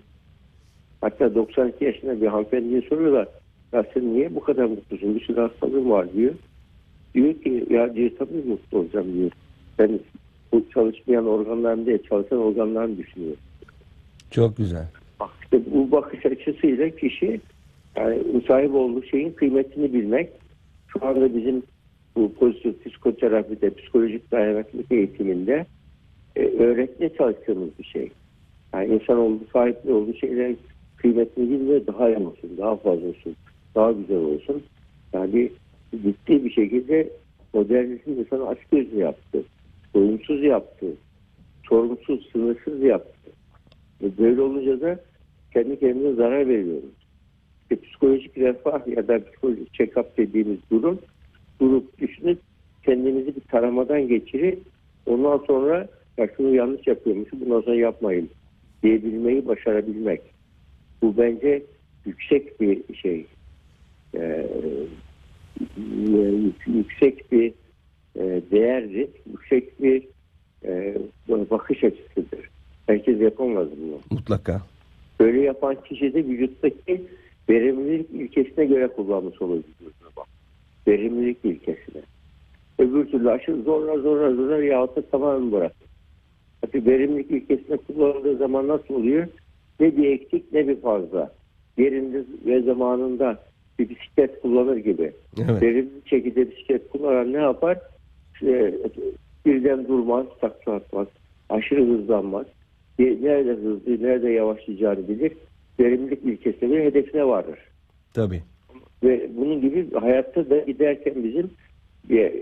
Hatta 1.00 1.34
92 1.34 1.84
yaşında 1.84 2.20
bir 2.20 2.26
hanımefendiye 2.26 2.82
soruyorlar. 2.82 3.28
Ya 3.72 3.84
sen 3.94 4.14
niye 4.14 4.34
bu 4.34 4.40
kadar 4.40 4.64
mutlusun? 4.64 5.14
Bir 5.14 5.20
sürü 5.20 5.40
hastalığın 5.40 5.90
var 5.90 6.12
diyor. 6.12 6.34
Diyor 7.14 7.34
ki 7.34 7.66
ya 7.70 7.94
diyor 7.94 8.10
tabii 8.18 8.48
mutlu 8.48 8.78
olacağım 8.78 9.14
diyor. 9.14 9.30
Ben 9.78 10.00
bu 10.52 10.64
çalışmayan 10.74 11.26
organlarım 11.26 11.86
değil 11.86 12.02
çalışan 12.08 12.38
organlarımı 12.38 12.98
düşünüyorum. 12.98 13.38
Çok 14.30 14.56
güzel. 14.56 14.86
Bak 15.20 15.30
işte 15.42 15.60
bu 15.74 15.90
bakış 15.92 16.26
açısıyla 16.26 16.90
kişi 16.90 17.40
yani 17.96 18.22
sahip 18.48 18.74
olduğu 18.74 19.02
şeyin 19.02 19.32
kıymetini 19.32 19.92
bilmek. 19.92 20.30
Şu 20.88 21.06
anda 21.06 21.34
bizim 21.34 21.62
bu 22.16 22.34
pozitif 22.34 22.84
psikoterapide, 22.84 23.70
psikolojik 23.70 24.32
dayanıklılık 24.32 24.92
eğitiminde 24.92 25.66
e, 26.36 26.42
öğretmeye 26.42 27.14
çalıştığımız 27.18 27.78
bir 27.78 27.84
şey. 27.84 28.10
Yani 28.74 28.94
insan 28.94 29.18
olduğu 29.18 29.46
sahip 29.52 29.86
olduğu 29.86 30.14
şeylerin 30.14 30.58
kıymetini 30.96 31.50
bilme 31.50 31.86
daha 31.86 32.08
iyi 32.08 32.16
olsun, 32.16 32.50
daha 32.58 32.76
fazla 32.76 33.08
olsun, 33.08 33.36
daha 33.74 33.92
güzel 33.92 34.16
olsun. 34.16 34.62
Yani 35.12 35.50
ciddi 35.92 36.44
bir 36.44 36.50
şekilde 36.50 37.10
modernizm 37.54 38.10
insanı 38.10 38.48
açgözlü 38.48 38.98
yaptı, 38.98 39.42
doyumsuz 39.94 40.42
yaptı, 40.42 40.86
sorumsuz, 41.68 42.28
sınırsız 42.32 42.82
yaptı. 42.82 43.15
E 44.04 44.18
böyle 44.18 44.40
olunca 44.42 44.80
da 44.80 45.00
kendi 45.52 45.80
kendine 45.80 46.12
zarar 46.12 46.48
veriyoruz. 46.48 46.90
İşte 47.62 47.86
psikolojik 47.86 48.38
refah 48.38 48.86
ya 48.86 49.08
da 49.08 49.24
psikolojik 49.24 49.74
check-up 49.74 50.16
dediğimiz 50.16 50.58
durum 50.70 50.98
durup 51.60 51.98
düşünüp 51.98 52.38
kendimizi 52.82 53.36
bir 53.36 53.40
taramadan 53.40 54.08
geçirip 54.08 54.62
ondan 55.06 55.38
sonra 55.38 55.88
ya 56.18 56.28
şunu 56.36 56.54
yanlış 56.54 56.86
yapıyormuşum 56.86 57.40
bundan 57.40 57.60
sonra 57.60 57.76
yapmayın 57.76 58.30
diyebilmeyi 58.82 59.46
başarabilmek. 59.46 60.20
Bu 61.02 61.16
bence 61.16 61.62
yüksek 62.06 62.60
bir 62.60 62.94
şey. 62.94 63.26
Ee, 64.14 64.46
yük- 65.76 66.66
yüksek 66.66 67.32
bir 67.32 67.52
e, 68.16 68.42
değerdir. 68.50 69.08
Yüksek 69.30 69.82
bir 69.82 70.08
e, 70.64 70.96
bakış 71.28 71.84
açısıdır. 71.84 72.05
Yapamaz 73.26 73.68
bunu. 73.82 73.98
Mutlaka. 74.10 74.62
Böyle 75.20 75.40
yapan 75.40 75.76
kişi 75.88 76.14
de 76.14 76.24
vücuttaki 76.24 77.02
verimlilik 77.48 78.10
ilkesine 78.10 78.64
göre 78.64 78.88
kullanmış 78.88 79.42
olur 79.42 79.56
vücudunu 79.56 80.10
bak. 80.16 80.26
Verimlilik 80.88 81.38
ilkesine. 81.44 82.02
Öbür 82.78 83.06
türlü 83.06 83.30
aşırı 83.30 83.62
zorla 83.62 83.98
zorla 83.98 84.34
zorla 84.34 84.64
yahut 84.64 84.96
da 84.96 85.02
tamamen 85.02 85.52
bırakır. 85.52 85.86
Tabii 86.60 86.86
verimlilik 86.86 87.30
ilkesine 87.30 87.76
kullanıldığı 87.76 88.36
zaman 88.36 88.68
nasıl 88.68 88.94
oluyor? 88.94 89.26
Ne 89.80 89.96
bir 89.96 90.10
eksik 90.10 90.52
ne 90.52 90.68
bir 90.68 90.80
fazla. 90.80 91.32
Yerinde 91.78 92.24
ve 92.46 92.62
zamanında 92.62 93.42
bir 93.78 93.88
bisiklet 93.88 94.42
kullanır 94.42 94.76
gibi. 94.76 95.12
Evet. 95.38 95.62
Verimli 95.62 95.90
şekilde 96.04 96.50
bisiklet 96.50 96.90
kullanan 96.90 97.32
ne 97.32 97.38
yapar? 97.38 97.78
İşte 98.34 98.74
birden 99.46 99.88
durmaz, 99.88 100.26
takla 100.40 100.72
atmaz, 100.72 101.06
aşırı 101.48 101.86
hızlanmaz. 101.86 102.46
Nerede 102.98 103.50
hızlı, 103.50 104.02
nerede 104.02 104.30
yavaşlayacağını 104.30 105.08
bilir. 105.08 105.32
Verimlilik 105.80 106.24
ilkesine 106.24 106.76
ve 106.76 106.84
hedefine 106.84 107.26
varır. 107.26 107.58
Tabii. 108.14 108.42
Ve 109.02 109.30
bunun 109.36 109.60
gibi 109.60 109.94
hayatta 109.94 110.50
da 110.50 110.58
giderken 110.58 111.24
bizim 111.24 111.50
e, 112.10 112.32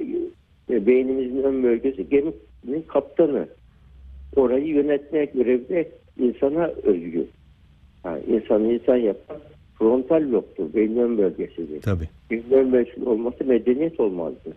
e, 0.70 0.86
beynimizin 0.86 1.42
ön 1.42 1.62
bölgesi 1.62 2.08
geminin 2.08 2.82
kaptanı. 2.88 3.48
Orayı 4.36 4.66
yönetme 4.66 5.24
görevi 5.24 5.68
de 5.68 5.90
insana 6.18 6.66
özgü. 6.66 7.26
Yani 8.04 8.22
insanı 8.28 8.72
insan 8.72 8.96
yapan 8.96 9.36
frontal 9.78 10.32
lobdur, 10.32 10.74
beynin 10.74 10.96
ön 10.96 11.18
bölgesidir. 11.18 11.82
Tabii. 11.82 12.08
Beynin 12.30 12.50
ön 12.50 12.72
bölgesi 12.72 13.04
olması 13.04 13.44
medeniyet 13.44 14.00
olmazdı. 14.00 14.56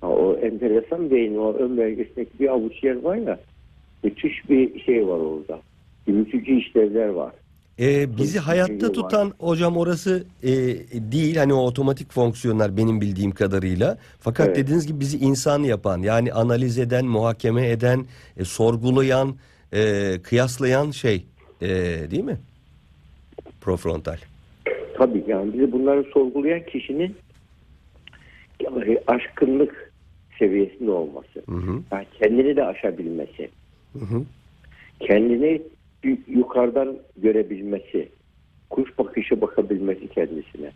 Ha, 0.00 0.08
o 0.08 0.36
enteresan 0.36 1.10
beyin, 1.10 1.36
o 1.36 1.52
ön 1.52 1.76
bölgesindeki 1.76 2.38
bir 2.40 2.48
avuç 2.48 2.84
yer 2.84 3.02
var 3.02 3.16
ya, 3.16 3.38
müthiş 4.02 4.50
bir 4.50 4.80
şey 4.80 5.06
var 5.06 5.18
orada. 5.18 5.60
Yürütücü 6.06 6.52
işlevler 6.52 7.08
var. 7.08 7.32
Ee, 7.80 8.16
bizi 8.16 8.38
hayatta 8.38 8.86
şey 8.86 8.92
tutan 8.92 9.32
hocam 9.38 9.76
orası 9.76 10.24
e, 10.42 10.50
değil 11.12 11.36
hani 11.36 11.54
o 11.54 11.56
otomatik 11.56 12.12
fonksiyonlar 12.12 12.76
benim 12.76 13.00
bildiğim 13.00 13.30
kadarıyla. 13.30 13.98
Fakat 14.20 14.46
Evet. 14.46 14.56
dediğiniz 14.56 14.86
gibi 14.86 15.00
bizi 15.00 15.18
insan 15.18 15.62
yapan 15.62 16.02
yani 16.02 16.32
analiz 16.32 16.78
eden, 16.78 17.06
muhakeme 17.06 17.70
eden, 17.70 18.04
e, 18.36 18.44
sorgulayan, 18.44 19.34
e, 19.72 20.12
kıyaslayan 20.22 20.90
şey 20.90 21.26
e, 21.62 21.68
değil 22.10 22.24
mi? 22.24 22.36
Profrontal. 23.60 24.16
Tabii 24.94 25.24
yani 25.26 25.52
bizi 25.52 25.72
bunları 25.72 26.04
sorgulayan 26.14 26.66
kişinin 26.66 27.16
aşkınlık 29.06 29.92
seviyesinde 30.38 30.90
olması. 30.90 31.42
Hı 31.48 31.56
hı. 31.56 31.82
Yani 31.92 32.06
kendini 32.18 32.56
de 32.56 32.64
aşabilmesi. 32.64 33.48
Hı 33.92 33.98
hı. 33.98 34.24
Kendini 35.00 35.62
yu- 36.04 36.18
yukarıdan 36.26 36.98
görebilmesi. 37.16 38.08
Kuş 38.70 38.98
bakışı 38.98 39.40
bakabilmesi 39.40 40.08
kendisine. 40.08 40.72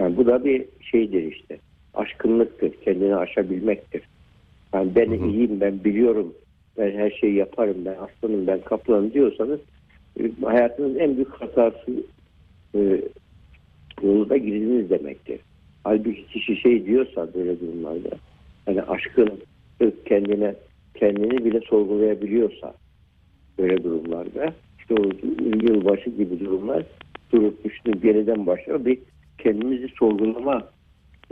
Yani 0.00 0.16
bu 0.16 0.26
da 0.26 0.44
bir 0.44 0.64
şeydir 0.80 1.32
işte. 1.32 1.58
Aşkınlıktır. 1.94 2.72
Kendini 2.84 3.16
aşabilmektir. 3.16 4.02
Yani 4.74 4.94
ben 4.94 5.10
iyiyim, 5.10 5.60
ben 5.60 5.84
biliyorum, 5.84 6.34
ben 6.78 6.90
her 6.90 7.10
şeyi 7.10 7.34
yaparım, 7.34 7.76
ben 7.84 7.96
aslanım, 8.00 8.46
ben 8.46 8.60
kaplanım 8.60 9.12
diyorsanız 9.12 9.60
e, 10.20 10.30
hayatınızın 10.44 10.98
en 10.98 11.14
büyük 11.16 11.32
hatası 11.32 12.04
e, 12.74 13.02
yoluna 14.02 14.36
girdiniz 14.36 14.90
demektir. 14.90 15.40
Halbuki 15.84 16.26
kişi 16.26 16.56
şey 16.56 16.86
diyorsa 16.86 17.34
böyle 17.34 17.60
durumlarda 17.60 18.10
hani 18.66 18.82
aşkın 18.82 19.30
kendine 20.04 20.54
kendini 20.96 21.44
bile 21.44 21.60
sorgulayabiliyorsa 21.60 22.74
böyle 23.58 23.84
durumlarda 23.84 24.52
işte 24.78 24.94
o 24.94 25.04
yılbaşı 25.66 26.10
gibi 26.10 26.40
durumlar 26.40 26.82
durup 27.32 27.64
düşünüp 27.64 28.04
yeniden 28.04 28.46
başlıyor 28.46 28.84
bir 28.84 28.98
kendimizi 29.38 29.88
sorgulama 29.88 30.62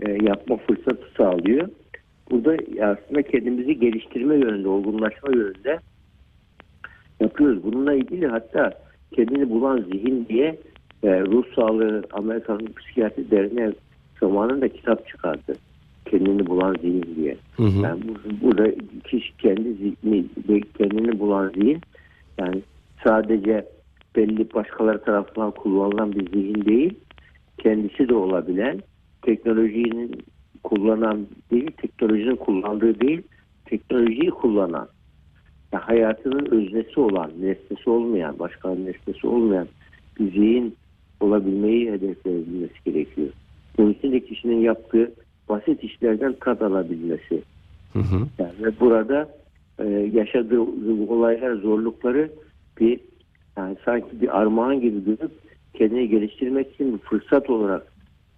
e, 0.03 0.11
yapma 0.11 0.57
fırsatı 0.57 1.07
sağlıyor. 1.17 1.69
Burada 2.31 2.57
aslında 2.83 3.23
kendimizi 3.23 3.81
geliştirme 3.81 4.35
yönünde, 4.35 4.69
olgunlaşma 4.69 5.33
yönünde 5.33 5.79
yapıyoruz. 7.21 7.65
Bununla 7.65 7.95
ilgili 7.95 8.27
hatta 8.27 8.73
kendini 9.13 9.51
bulan 9.51 9.85
zihin 9.93 10.27
diye 10.29 10.59
e, 11.03 11.21
ruh 11.21 11.45
sağlığı 11.55 12.05
Amerikan 12.13 12.61
Psikiyatri 12.77 13.31
Derneği 13.31 13.73
zamanında 14.21 14.69
kitap 14.69 15.09
çıkardı. 15.09 15.57
Kendini 16.15 16.47
bulan 16.47 16.77
zihin 16.81 17.07
diye. 17.17 17.37
Hı 17.57 17.63
hı. 17.63 17.83
Yani 17.83 18.01
bu- 18.09 18.47
burada 18.47 18.73
kişi 19.05 19.37
kendi 19.37 19.75
zihni, 19.75 20.25
kendini 20.79 21.19
bulan 21.19 21.53
zihin 21.55 21.81
yani 22.39 22.63
sadece 23.05 23.67
belli 24.17 24.55
başkaları 24.55 25.05
tarafından 25.05 25.51
kullanılan 25.51 26.13
bir 26.13 26.31
zihin 26.31 26.65
değil, 26.65 26.95
kendisi 27.59 28.09
de 28.09 28.15
olabilen, 28.15 28.81
teknolojinin 29.23 30.11
kullanan 30.63 31.27
değil, 31.51 31.71
teknolojinin 31.77 32.37
kullandığı 32.37 33.01
değil, 33.01 33.23
teknolojiyi 33.65 34.31
kullanan, 34.31 34.89
ya 35.73 35.89
hayatının 35.89 36.47
öznesi 36.47 37.01
olan, 37.01 37.31
nesnesi 37.41 37.91
olmayan, 37.91 38.39
başka 38.39 38.75
nesnesi 38.75 39.27
olmayan 39.27 39.69
bir 40.21 40.33
zihin 40.33 40.77
olabilmeyi 41.21 41.93
hedefleyebilmesi 41.93 42.75
gerekiyor. 42.85 43.29
Bunun 43.79 43.93
için 43.93 44.13
de 44.13 44.21
kişinin 44.21 44.61
yaptığı 44.61 45.13
basit 45.49 45.85
işlerden 45.85 46.35
tat 46.41 46.63
alabilmesi. 46.63 47.43
Hı 47.93 47.99
hı. 47.99 48.27
Yani 48.39 48.53
ve 48.63 48.81
burada 48.81 49.29
e, 49.79 49.89
yaşadığı 49.89 50.61
olaylar, 51.09 51.55
zorlukları 51.55 52.31
bir 52.81 53.01
yani 53.57 53.77
sanki 53.85 54.21
bir 54.21 54.41
armağan 54.41 54.81
gibi 54.81 55.05
görüp 55.05 55.31
kendini 55.75 56.09
geliştirmek 56.09 56.75
için 56.75 56.93
bir 56.93 56.99
fırsat 56.99 57.51
olarak 57.51 57.93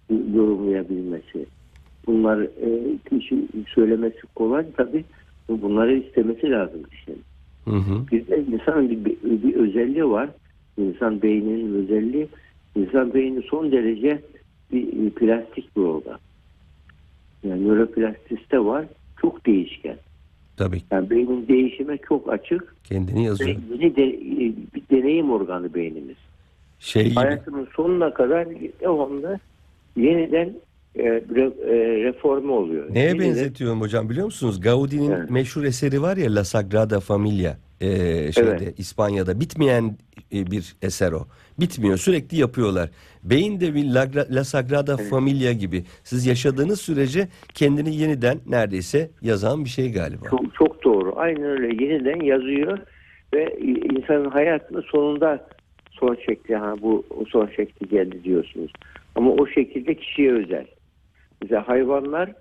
yorumlayabilmesi. 0.09 1.45
Bunlar 2.07 2.41
e, 2.41 2.97
kişi 3.09 3.47
söylemesi 3.67 4.21
kolay 4.35 4.71
tabi 4.71 5.03
bunları 5.49 5.97
istemesi 5.97 6.51
lazım 6.51 6.83
kişinin. 6.83 7.21
Hı 7.65 7.75
hı. 7.75 8.07
Bir 8.11 8.27
de 8.27 8.43
insanın 8.51 8.89
bir, 8.89 9.05
bir, 9.05 9.43
bir 9.43 9.55
özelliği 9.55 10.09
var. 10.09 10.29
İnsan 10.77 11.21
beyninin 11.21 11.83
özelliği. 11.83 12.27
İnsan 12.75 13.13
beyni 13.13 13.41
son 13.41 13.71
derece 13.71 14.21
bir, 14.71 14.91
bir 14.91 15.09
plastik 15.09 15.77
bir 15.77 15.81
organ. 15.81 16.19
Yani 17.43 17.67
nöroplastisite 17.67 18.59
var. 18.65 18.85
Çok 19.21 19.45
değişken. 19.45 19.95
Tabii 20.57 20.81
Yani 20.91 21.09
beynin 21.09 21.47
değişime 21.47 21.97
çok 22.09 22.33
açık. 22.33 22.75
kendini 22.83 23.19
Ve 23.19 23.23
yazıyor. 23.23 23.49
yeni 23.79 23.95
de, 23.95 24.03
bir 24.75 24.81
deneyim 24.97 25.31
organı 25.31 25.73
beynimiz. 25.73 26.15
Şey 26.79 27.03
gibi. 27.05 27.15
Hayatımın 27.15 27.67
sonuna 27.75 28.13
kadar 28.13 28.47
devamlı 28.81 29.39
yeniden 29.97 30.53
e, 30.95 31.03
e, 31.03 31.21
reforme 32.03 32.51
oluyor. 32.51 32.93
Neye 32.93 33.07
Yeniden- 33.07 33.19
benzetiyorum 33.19 33.81
hocam 33.81 34.09
biliyor 34.09 34.25
musunuz? 34.25 34.61
Gaudi'nin 34.61 35.11
Evet. 35.11 35.29
meşhur 35.29 35.63
eseri 35.63 36.01
var 36.01 36.17
ya 36.17 36.35
La 36.35 36.43
Sagrada 36.43 36.99
Familia. 36.99 37.57
Ee, 37.81 38.31
şeyde 38.31 38.49
Evet. 38.49 38.79
İspanya'da 38.79 39.39
bitmeyen 39.39 39.97
e, 40.33 40.51
bir 40.51 40.75
eser 40.81 41.11
o. 41.11 41.27
Bitmiyor 41.59 41.97
sürekli 41.97 42.37
yapıyorlar. 42.37 42.89
Beyin 43.23 43.59
de 43.59 43.75
bir 43.75 43.85
La, 43.85 44.07
La 44.29 44.43
Sagrada 44.43 44.97
Familia 44.97 45.51
gibi. 45.51 45.83
Siz 46.03 46.25
yaşadığınız 46.25 46.81
sürece 46.81 47.27
kendini 47.53 47.95
yeniden 47.95 48.37
neredeyse 48.47 49.09
yazan 49.21 49.65
bir 49.65 49.69
şey 49.69 49.91
galiba. 49.91 50.29
Çok, 50.29 50.55
çok 50.55 50.83
doğru. 50.83 51.13
Aynen 51.15 51.43
öyle. 51.43 51.83
Yeniden 51.85 52.19
yazıyor 52.25 52.79
ve 53.33 53.57
insanın 53.93 54.29
hayatının 54.29 54.81
sonunda 54.81 55.47
son 55.91 56.17
şekli 56.25 56.55
ha 56.55 56.75
bu 56.81 57.05
o 57.19 57.25
son 57.25 57.49
şekli 57.55 57.89
geldi 57.89 58.23
diyorsunuz. 58.23 58.71
Ama 59.15 59.31
o 59.31 59.47
şekilde 59.47 59.95
kişiye 59.95 60.33
özel. 60.33 60.65
Mesela 61.41 61.67
hayvanlar 61.67 62.33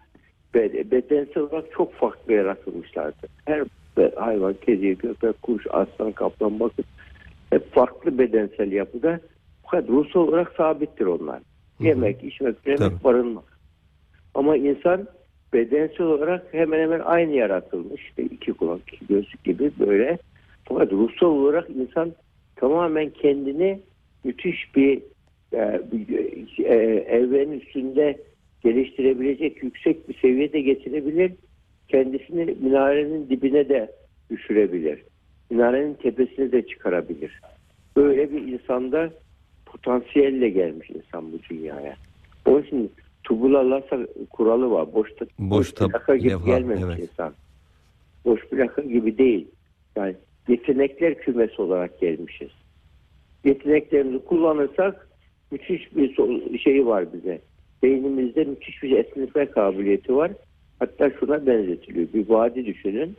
be- 0.54 0.90
bedensel 0.90 1.42
olarak 1.42 1.72
çok 1.76 1.94
farklı 1.94 2.32
yaratılmışlardır. 2.32 3.30
Her 3.44 3.62
be- 3.96 4.12
hayvan, 4.16 4.54
kedi, 4.66 4.96
köpek, 4.96 5.42
kuş, 5.42 5.66
aslan, 5.70 6.12
kaplan 6.12 6.60
bakın 6.60 6.84
hep 7.50 7.72
farklı 7.72 8.18
bedensel 8.18 8.72
yapıda 8.72 9.20
fakat 9.62 9.88
ruhsal 9.88 10.20
olarak 10.20 10.52
sabittir 10.56 11.06
onlar. 11.06 11.42
Yemek, 11.80 12.24
içmek, 12.24 12.56
yemek, 12.66 13.04
barınmak. 13.04 13.58
Ama 14.34 14.56
insan 14.56 15.06
bedensel 15.52 16.06
olarak 16.06 16.46
hemen 16.52 16.80
hemen 16.80 17.00
aynı 17.00 17.32
yaratılmış. 17.32 18.02
İşte 18.02 18.22
iki 18.22 18.52
kulak, 18.52 18.80
iki 18.92 19.06
gözlük 19.06 19.44
gibi 19.44 19.70
böyle. 19.78 20.18
Fakat 20.64 20.92
ruhsal 20.92 21.26
olarak 21.26 21.70
insan 21.70 22.12
tamamen 22.56 23.10
kendini 23.10 23.80
müthiş 24.24 24.76
bir, 24.76 25.02
e, 25.52 25.80
e, 26.58 26.74
evrenin 27.08 27.60
üstünde 27.60 28.18
geliştirebilecek 28.64 29.62
yüksek 29.62 30.08
bir 30.08 30.18
seviyede 30.18 30.60
getirebilir. 30.60 31.32
Kendisini 31.88 32.44
minarenin 32.44 33.28
dibine 33.28 33.68
de 33.68 33.92
düşürebilir. 34.30 35.02
Minarenin 35.50 35.94
tepesine 35.94 36.52
de 36.52 36.66
çıkarabilir. 36.66 37.40
Böyle 37.96 38.32
bir 38.32 38.42
insanda 38.52 39.10
potansiyelle 39.66 40.48
gelmiş 40.48 40.90
insan 40.90 41.32
bu 41.32 41.38
dünyaya. 41.50 41.96
Onun 42.46 42.62
için 42.62 42.92
tubula 43.24 43.70
lasa 43.70 43.98
kuralı 44.30 44.70
var. 44.70 44.92
Boşta, 44.94 45.26
Boş 45.38 45.70
tab- 45.70 45.90
plaka 45.90 46.16
gibi 46.16 46.30
levha, 46.30 46.46
gelmemiş 46.46 46.84
evet. 46.86 46.98
insan. 46.98 47.32
Boş 48.24 48.48
plaka 48.48 48.82
gibi 48.82 49.18
değil. 49.18 49.46
Yani 49.96 50.14
yetenekler 50.48 51.18
kümesi 51.18 51.62
olarak 51.62 52.00
gelmişiz. 52.00 52.50
Yeteneklerimizi 53.44 54.24
kullanırsak 54.24 55.08
müthiş 55.50 55.96
bir 55.96 56.58
şeyi 56.58 56.86
var 56.86 57.12
bize. 57.12 57.40
Beynimizde 57.82 58.44
müthiş 58.44 58.82
bir 58.82 58.98
esnetme 58.98 59.46
kabiliyeti 59.46 60.16
var. 60.16 60.32
Hatta 60.78 61.10
şuna 61.20 61.46
benzetiliyor. 61.46 62.08
Bir 62.14 62.28
vadi 62.28 62.66
düşünün. 62.66 63.16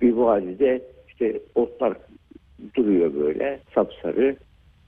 Bir 0.00 0.12
vadide 0.12 0.82
işte 1.08 1.40
otlar 1.54 1.96
duruyor 2.76 3.14
böyle 3.14 3.60
sapsarı. 3.74 4.36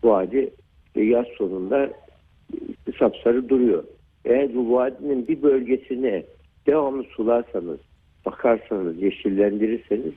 Vadi 0.03 0.51
işte 0.87 1.03
yaz 1.03 1.27
sonunda 1.39 1.91
sapsarı 2.99 3.49
duruyor. 3.49 3.85
Eğer 4.25 4.55
bu 4.55 4.73
vadinin 4.73 5.29
bir 5.29 5.43
bölgesini 5.43 6.25
devamlı 6.67 7.03
sularsanız, 7.03 7.79
bakarsanız, 8.27 9.03
yeşillendirirseniz 9.03 10.13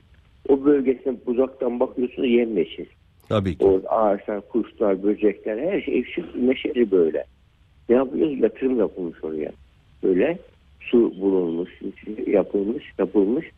o 0.48 0.64
bölgesine 0.64 1.16
uzaktan 1.26 1.80
bakıyorsunuz 1.80 2.28
yemyeşil. 2.28 2.86
Tabii 3.28 3.58
ki. 3.58 3.64
Orada 3.64 3.88
ağaçlar, 3.88 4.48
kuşlar, 4.48 5.02
böcekler 5.02 5.58
her 5.58 5.80
şey 5.80 6.04
şık 6.04 6.34
neşeli 6.36 6.90
böyle. 6.90 7.24
Ne 7.88 7.96
yapıyoruz? 7.96 8.40
Yatırım 8.40 8.78
yapılmış 8.78 9.24
oraya. 9.24 9.52
Böyle 10.02 10.38
su 10.90 11.20
bulunmuş, 11.20 11.70
yapılmış, 12.26 12.84
yapılmış. 12.98 13.50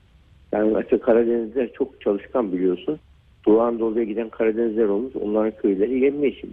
Yani 0.53 0.73
mesela 0.75 1.03
Karadenizler 1.03 1.73
çok 1.73 2.01
çalışkan 2.01 2.53
biliyorsun. 2.53 2.99
Doğu 3.47 3.61
Anadolu'ya 3.61 4.05
giden 4.05 4.29
Karadenizler 4.29 4.85
olmuş. 4.85 5.17
Onların 5.17 5.53
köyleri 5.63 6.01
yemyeşil 6.01 6.49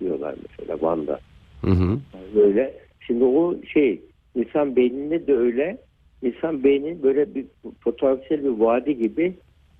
diyorlar 0.00 0.34
mesela 0.48 0.78
Van'da. 0.80 1.20
Hı 1.60 1.70
hı. 1.70 1.88
Yani 2.14 2.34
böyle. 2.34 2.74
Şimdi 3.06 3.24
o 3.24 3.54
şey 3.72 4.00
insan 4.34 4.76
beyninde 4.76 5.26
de 5.26 5.36
öyle. 5.36 5.78
İnsan 6.22 6.64
beyni 6.64 7.02
böyle 7.02 7.34
bir 7.34 7.44
potansiyel 7.80 8.44
bir 8.44 8.48
vadi 8.48 8.98
gibi 8.98 9.34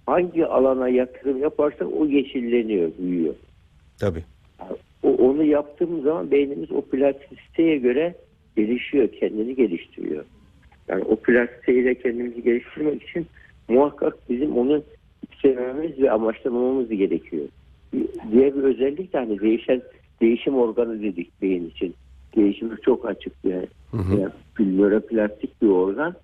hangi 0.07 0.47
alana 0.47 0.89
yatırım 0.89 1.39
yaparsa 1.39 1.85
o 1.85 2.07
yeşilleniyor, 2.07 2.91
büyüyor. 2.99 3.35
Tabii. 4.01 4.25
O, 5.03 5.09
onu 5.09 5.45
yaptığımız 5.45 6.03
zaman 6.03 6.31
beynimiz 6.31 6.73
o 6.73 6.81
plastisiteye 6.81 7.79
göre 7.79 8.15
gelişiyor, 8.57 9.09
kendini 9.09 9.55
geliştiriyor. 9.55 10.25
Yani 10.89 11.05
o 11.05 11.17
plastisiteyle 11.17 11.95
kendimizi 11.95 12.43
geliştirmek 12.43 13.03
için 13.03 13.27
muhakkak 13.69 14.31
bizim 14.31 14.57
onu 14.57 14.83
istememiz 15.33 15.99
ve 15.99 16.11
amaçlamamız 16.11 16.89
gerekiyor. 16.89 17.49
Diğer 18.33 18.57
bir 18.57 18.63
özellik 18.63 19.13
de 19.13 19.19
hani 19.19 19.41
değişen 19.41 19.83
değişim 20.21 20.55
organı 20.55 21.03
dedik 21.03 21.43
beyin 21.43 21.71
için. 21.71 21.95
Değişimi 22.37 22.77
çok 22.85 23.09
açık 23.09 23.45
bir 23.45 23.53
Hı 23.91 23.97
hı. 23.97 24.21
yani 24.21 24.33
bir 24.59 24.79
nöroplastik 24.79 25.63
bir 25.63 25.69
organ. 25.69 26.15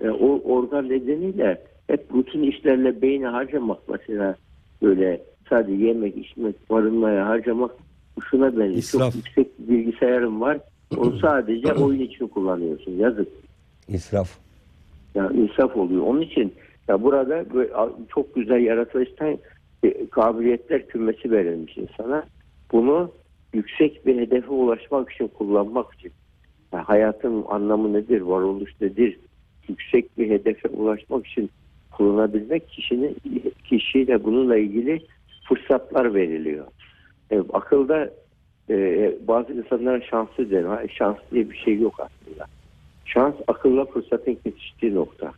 E, 0.00 0.10
o 0.10 0.40
organ 0.54 0.88
nedeniyle 0.88 1.62
hep 1.86 2.14
rutin 2.14 2.42
işlerle 2.42 3.02
beyni 3.02 3.26
harcamak 3.26 3.78
mesela 3.88 4.36
böyle 4.82 5.20
sadece 5.48 5.84
yemek, 5.84 6.16
içmek, 6.16 6.70
barınmaya 6.70 7.26
harcamak 7.26 7.70
şuna 8.30 8.58
benziyor. 8.58 8.78
İsraf. 8.78 9.12
Çok 9.12 9.14
yüksek 9.14 9.58
bir 9.58 9.68
bilgisayarım 9.68 10.40
var. 10.40 10.58
Onu 10.96 11.18
sadece 11.18 11.72
oyun 11.84 12.00
için 12.00 12.28
kullanıyorsun. 12.28 12.92
Yazık. 12.92 13.28
İsraf. 13.88 14.38
Yani 15.14 15.40
insaf 15.40 15.76
oluyor. 15.76 16.02
Onun 16.02 16.20
için 16.20 16.54
ya 16.88 17.02
burada 17.02 17.44
çok 18.08 18.34
güzel 18.34 18.60
yaratılıştan 18.60 19.38
e, 19.82 20.06
kabiliyetler 20.06 20.88
kümesi 20.88 21.30
verilmiş 21.30 21.76
insana. 21.76 22.24
Bunu 22.72 23.10
yüksek 23.54 24.06
bir 24.06 24.20
hedefe 24.20 24.48
ulaşmak 24.48 25.12
için 25.12 25.28
kullanmak 25.28 25.94
için 25.94 26.12
yani 26.72 26.84
hayatın 26.84 27.44
anlamı 27.48 27.92
nedir, 27.92 28.20
varoluş 28.20 28.80
nedir, 28.80 29.18
yüksek 29.68 30.18
bir 30.18 30.30
hedefe 30.30 30.68
ulaşmak 30.68 31.26
için 31.26 31.50
kullanabilmek 31.90 32.68
kişinin 32.68 33.16
kişiyle 33.64 34.24
bununla 34.24 34.56
ilgili 34.56 35.00
fırsatlar 35.48 36.14
veriliyor. 36.14 36.66
Evet, 37.30 37.46
akılda 37.52 38.10
e, 38.70 39.12
bazı 39.28 39.52
insanlara 39.52 40.00
şanslı 40.00 40.50
denir. 40.50 40.64
Hayır, 40.64 40.92
Şans 40.98 41.16
diye 41.32 41.50
bir 41.50 41.56
şey 41.56 41.78
yok 41.78 41.94
aslında. 41.98 42.46
Şans 43.04 43.34
akılla 43.46 43.84
fırsatın 43.84 44.38
kesiştiği 44.44 44.94
nokta. 44.94 45.32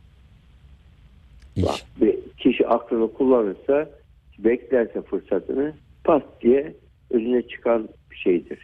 İş. 1.56 1.64
Bak, 1.64 1.74
bir 2.00 2.16
kişi 2.38 2.66
aklını 2.68 3.12
kullanırsa 3.12 3.88
beklerse 4.38 5.02
fırsatını 5.02 5.72
pat 6.04 6.22
diye 6.42 6.74
önüne 7.10 7.42
çıkan 7.42 7.88
bir 8.10 8.16
şeydir. 8.16 8.58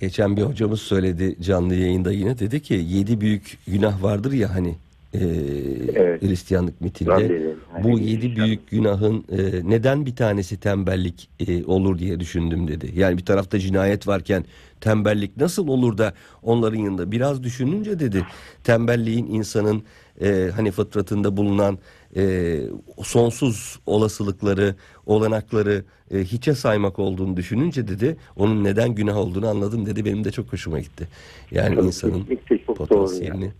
Geçen 0.00 0.36
bir 0.36 0.42
hocamız 0.42 0.80
söyledi 0.80 1.42
canlı 1.42 1.74
yayında 1.74 2.12
yine 2.12 2.38
dedi 2.38 2.62
ki 2.62 2.74
yedi 2.74 3.20
büyük 3.20 3.58
günah 3.66 4.02
vardır 4.02 4.32
ya 4.32 4.54
hani 4.54 4.74
e, 5.20 5.96
Evet. 5.96 6.22
Hristiyanlık 6.22 6.80
mitinde. 6.80 7.54
Bu 7.82 7.98
yedi 7.98 8.36
büyük 8.36 8.70
günahın 8.70 9.24
e, 9.32 9.70
neden 9.70 10.06
bir 10.06 10.16
tanesi 10.16 10.60
tembellik 10.60 11.28
e, 11.48 11.64
olur 11.64 11.98
diye 11.98 12.20
düşündüm 12.20 12.68
dedi. 12.68 12.92
Yani 12.94 13.18
bir 13.18 13.24
tarafta 13.24 13.58
cinayet 13.58 14.06
varken 14.06 14.44
tembellik 14.80 15.36
nasıl 15.36 15.68
olur 15.68 15.98
da 15.98 16.12
onların 16.42 16.78
yanında 16.78 17.12
biraz 17.12 17.42
düşününce 17.42 18.00
dedi 18.00 18.22
tembelliğin 18.64 19.26
insanın 19.26 19.82
e, 20.22 20.50
hani 20.56 20.70
fıtratında 20.70 21.36
bulunan 21.36 21.78
e, 22.16 22.56
sonsuz 23.02 23.78
olasılıkları, 23.86 24.74
olanakları 25.06 25.84
e, 26.10 26.18
hiçe 26.18 26.54
saymak 26.54 26.98
olduğunu 26.98 27.36
düşününce 27.36 27.88
dedi 27.88 28.16
onun 28.36 28.64
neden 28.64 28.94
günah 28.94 29.16
olduğunu 29.16 29.48
anladım 29.48 29.86
dedi. 29.86 30.04
Benim 30.04 30.24
de 30.24 30.32
çok 30.32 30.52
hoşuma 30.52 30.80
gitti. 30.80 31.08
Yani 31.50 31.74
Çok 31.74 31.84
insanın 31.84 32.26
çok 32.66 32.76
potansiyelini 32.76 33.50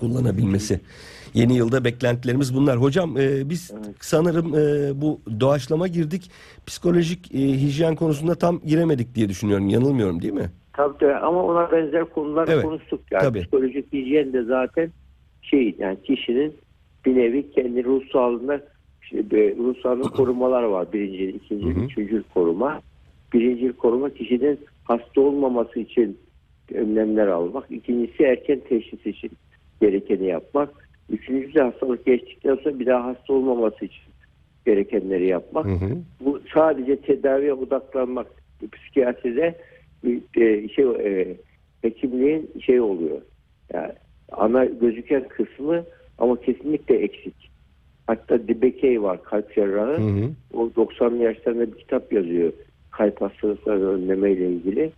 kullanabilmesi. 0.00 0.80
Yeni 1.34 1.56
yılda 1.56 1.84
beklentilerimiz 1.84 2.54
bunlar. 2.56 2.76
Hocam 2.76 3.16
e, 3.16 3.50
biz 3.50 3.72
sanırım 4.00 4.54
e, 4.54 4.92
bu 5.00 5.20
doğaçlama 5.40 5.88
girdik. 5.88 6.30
Psikolojik 6.66 7.34
e, 7.34 7.38
hijyen 7.38 7.96
konusunda 7.96 8.34
tam 8.34 8.60
giremedik 8.66 9.14
diye 9.14 9.28
düşünüyorum. 9.28 9.68
Yanılmıyorum 9.68 10.22
değil 10.22 10.32
mi? 10.32 10.50
Tabii 10.72 10.98
tabii 10.98 11.14
ama 11.14 11.42
ona 11.42 11.72
benzer 11.72 12.04
konular 12.04 12.48
Evet, 12.48 12.64
konuştuk. 12.64 13.00
Yani 13.10 13.22
tabii. 13.22 13.40
psikolojik 13.40 13.92
hijyen 13.92 14.32
de 14.32 14.42
zaten 14.42 14.90
şey 15.42 15.74
yani 15.78 15.98
kişinin 16.02 16.54
bir 17.06 17.16
nevi 17.16 17.50
kendi 17.52 17.84
ruh 17.84 18.02
sağlığında 18.12 18.60
işte 19.02 19.54
ruh 19.58 19.82
sağlığında 19.82 20.08
korumalar 20.16 20.62
var. 20.62 20.92
Birinci, 20.92 21.28
ikinci, 21.28 21.66
Hı 21.66 21.80
hı. 21.80 21.84
üçüncü 21.84 22.24
koruma. 22.34 22.80
Birinci 23.32 23.72
koruma 23.72 24.10
kişinin 24.10 24.60
hasta 24.84 25.20
olmaması 25.20 25.80
için 25.80 26.18
önlemler 26.74 27.26
almak. 27.26 27.70
İkincisi 27.70 28.22
erken 28.22 28.60
teşhis 28.68 29.06
için 29.06 29.30
gerekeni 29.80 30.26
yapmak. 30.26 30.68
Üçüncüsü 31.10 31.60
hastalık 31.60 32.06
geçtikten 32.06 32.54
sonra 32.54 32.78
bir 32.78 32.86
daha 32.86 33.04
hasta 33.04 33.32
olmaması 33.32 33.84
için 33.84 34.02
gerekenleri 34.66 35.26
yapmak. 35.26 35.66
Hı 35.66 35.70
hı. 35.70 35.98
Bu 36.20 36.40
sadece 36.54 36.96
tedaviye 36.96 37.52
odaklanmak 37.52 38.26
psikiyatride 38.72 39.58
bir, 40.04 40.40
e, 40.40 40.68
şey 40.68 40.84
e, 40.84 41.36
hekimliğin 41.82 42.50
şey 42.66 42.80
oluyor. 42.80 43.20
Yani 43.72 43.92
ana 44.32 44.64
gözüken 44.64 45.28
kısmı 45.28 45.84
ama 46.18 46.40
kesinlikle 46.40 46.96
eksik. 46.96 47.34
Hatta 48.06 48.48
Dibekey 48.48 49.02
var 49.02 49.22
kalp 49.22 49.54
cerrahı. 49.54 49.96
Hı 49.96 50.24
hı. 50.24 50.30
O 50.54 50.66
90'lı 50.66 51.16
yaşlarında 51.16 51.72
bir 51.72 51.78
kitap 51.78 52.12
yazıyor. 52.12 52.52
Kalp 52.90 53.20
hastalıklarını 53.20 53.88
önlemeyle 53.88 54.48
ilgili. 54.48 54.92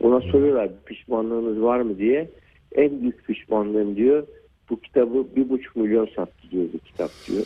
Ona 0.00 0.20
soruyorlar 0.20 0.68
pişmanlığınız 0.86 1.62
var 1.62 1.80
mı 1.80 1.98
diye. 1.98 2.28
En 2.74 3.02
büyük 3.02 3.26
pişmanlığım 3.26 3.96
diyor. 3.96 4.26
Bu 4.70 4.80
kitabı 4.80 5.26
bir 5.36 5.48
buçuk 5.48 5.76
milyon 5.76 6.06
sattı 6.16 6.50
diyor 6.50 6.64
bu 6.74 6.78
kitap 6.78 7.10
diyor. 7.28 7.44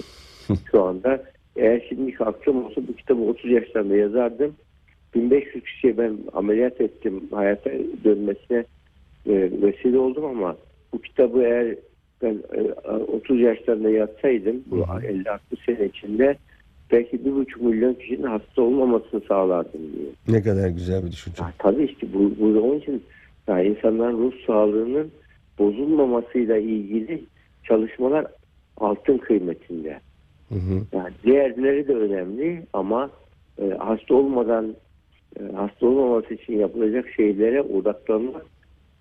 Şu 0.71 0.83
anda 0.83 1.25
eğer 1.57 1.87
şimdiki 1.89 2.25
aklım 2.25 2.65
olsa 2.65 2.81
bu 2.89 2.97
kitabı 2.97 3.23
30 3.23 3.51
yaşlarında 3.51 3.97
yazardım. 3.97 4.55
1500 5.15 5.65
kişiye 5.65 5.99
ben 5.99 6.19
ameliyat 6.33 6.81
ettim. 6.81 7.29
Hayata 7.31 7.71
dönmesine 8.05 8.65
e, 9.27 9.51
vesile 9.63 9.99
oldum 9.99 10.25
ama 10.25 10.57
bu 10.93 11.03
kitabı 11.03 11.43
eğer 11.43 11.77
ben 12.23 12.39
e, 12.55 12.91
30 12.91 13.41
yaşlarında 13.41 13.91
yazsaydım 13.91 14.65
bu 14.67 14.77
50-60 14.77 15.39
sene 15.67 15.87
içinde 15.87 16.37
belki 16.93 17.25
bir 17.25 17.33
buçuk 17.33 17.63
milyon 17.63 17.95
kişinin 17.95 18.23
hasta 18.23 18.63
olmamasını 18.63 19.21
sağlardım 19.29 19.81
diyor. 19.81 20.13
Ne 20.29 20.43
kadar 20.43 20.69
güzel 20.69 21.07
bir 21.07 21.13
düşünce. 21.13 21.43
Ya, 21.43 21.53
tabii 21.59 21.85
işte 21.85 22.07
bu, 22.15 22.33
bu 22.41 22.61
onun 22.61 22.79
için 22.79 23.03
yani 23.49 23.69
insanların 23.69 24.19
ruh 24.19 24.33
sağlığının 24.47 25.11
bozulmamasıyla 25.59 26.57
ilgili 26.57 27.23
çalışmalar 27.65 28.27
altın 28.77 29.19
kıymetinde. 29.19 30.01
Hı 30.49 30.55
hı. 30.55 30.83
Yani 30.93 31.15
diğerleri 31.25 31.89
de 31.89 31.95
önemli 31.95 32.63
ama 32.73 33.11
e, 33.59 33.71
hasta 33.79 34.15
olmadan 34.15 34.75
e, 35.41 35.53
hasta 35.53 35.87
olmaması 35.87 36.35
için 36.35 36.59
yapılacak 36.59 37.09
şeylere 37.17 37.63
odaklanmak 37.63 38.47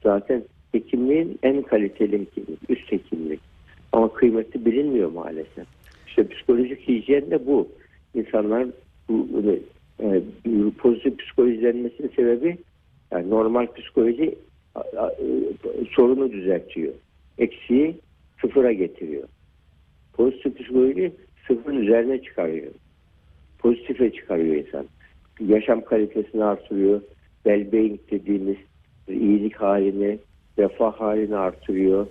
zaten 0.03 0.43
hekimliğin 0.71 1.39
en 1.43 1.62
kaliteli 1.62 2.21
hekimlik, 2.21 2.69
üst 2.69 2.91
hekimlik. 2.91 3.39
Ama 3.91 4.13
kıymeti 4.13 4.65
bilinmiyor 4.65 5.12
maalesef. 5.12 5.67
İşte 6.08 6.27
psikolojik 6.27 6.88
hijyen 6.88 7.31
de 7.31 7.47
bu. 7.47 7.67
İnsanlar 8.13 8.67
bu, 9.10 9.27
e, 9.99 10.21
bu 10.45 10.71
pozitif 10.71 11.17
psikolojilenmesinin 11.19 12.12
sebebi 12.15 12.58
yani 13.15 13.30
normal 13.30 13.67
psikoloji 13.73 14.36
e, 14.78 15.06
sorunu 15.91 16.32
düzeltiyor. 16.32 16.93
Eksiği 17.38 17.95
sıfıra 18.41 18.73
getiriyor. 18.73 19.28
Pozitif 20.13 20.60
psikoloji 20.60 21.12
sıfırın 21.47 21.78
üzerine 21.78 22.21
çıkarıyor. 22.21 22.71
Pozitife 23.60 24.12
çıkarıyor 24.12 24.56
insan. 24.56 24.86
Yaşam 25.39 25.82
kalitesini 25.82 26.43
artırıyor. 26.43 27.01
Well-being 27.45 27.97
dediğimiz 28.12 28.58
iyilik 29.08 29.56
halini, 29.56 30.19
refah 30.58 30.93
halini 30.93 31.36
artırıyor. 31.36 32.08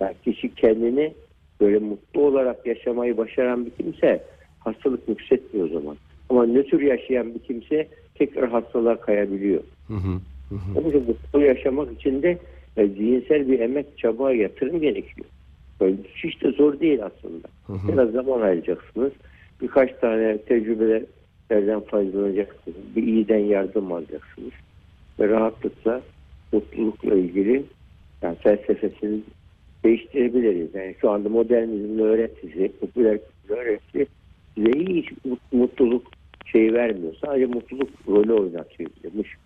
Yani 0.00 0.14
kişi 0.24 0.54
kendini 0.54 1.14
böyle 1.60 1.78
mutlu 1.78 2.20
olarak 2.22 2.66
yaşamayı 2.66 3.16
başaran 3.16 3.66
bir 3.66 3.70
kimse 3.70 4.24
hastalık 4.58 5.08
yükseltmiyor 5.08 5.70
o 5.70 5.72
zaman. 5.72 5.96
Ama 6.28 6.46
nötr 6.46 6.80
yaşayan 6.80 7.34
bir 7.34 7.38
kimse 7.38 7.88
tekrar 8.14 8.50
hastalığa 8.50 9.00
kayabiliyor. 9.00 9.62
Hı 9.88 9.94
hı. 9.94 10.20
Onun 10.76 10.88
için 10.88 11.04
mutlu 11.06 11.40
yaşamak 11.40 11.92
için 11.92 12.22
de 12.22 12.38
e, 12.76 12.86
zihinsel 12.86 13.48
bir 13.48 13.60
emek, 13.60 13.98
çaba, 13.98 14.32
yatırım 14.32 14.80
gerekiyor. 14.80 15.28
Böyle 15.80 15.96
hiç 16.14 16.42
de 16.42 16.50
zor 16.50 16.80
değil 16.80 17.04
aslında. 17.04 17.48
Hı 17.66 17.72
hı. 17.72 17.92
Biraz 17.92 18.10
zaman 18.10 18.40
ayıracaksınız. 18.40 19.12
Birkaç 19.62 20.00
tane 20.00 20.38
tecrübelerden 20.38 21.80
faydalanacaksınız. 21.80 22.76
Bir 22.96 23.02
iyiden 23.02 23.38
yardım 23.38 23.92
alacaksınız. 23.92 24.52
Ve 25.20 25.28
rahatlıkla 25.28 26.02
mutlulukla 26.52 27.14
ilgili 27.14 27.64
yani 28.22 28.36
felsefesini 28.36 29.20
değiştirebiliriz. 29.84 30.74
Yani 30.74 30.94
şu 31.00 31.10
anda 31.10 31.28
modernizmin 31.28 31.98
öğretisi, 31.98 32.72
popüler 32.80 33.18
öğretisi 33.48 34.06
size 34.56 34.70
mut- 35.24 35.52
mutluluk 35.52 36.06
şeyi 36.44 36.74
vermiyor. 36.74 37.14
Sadece 37.24 37.46
mutluluk 37.46 37.88
rolü 38.08 38.32
oynatıyor 38.32 38.90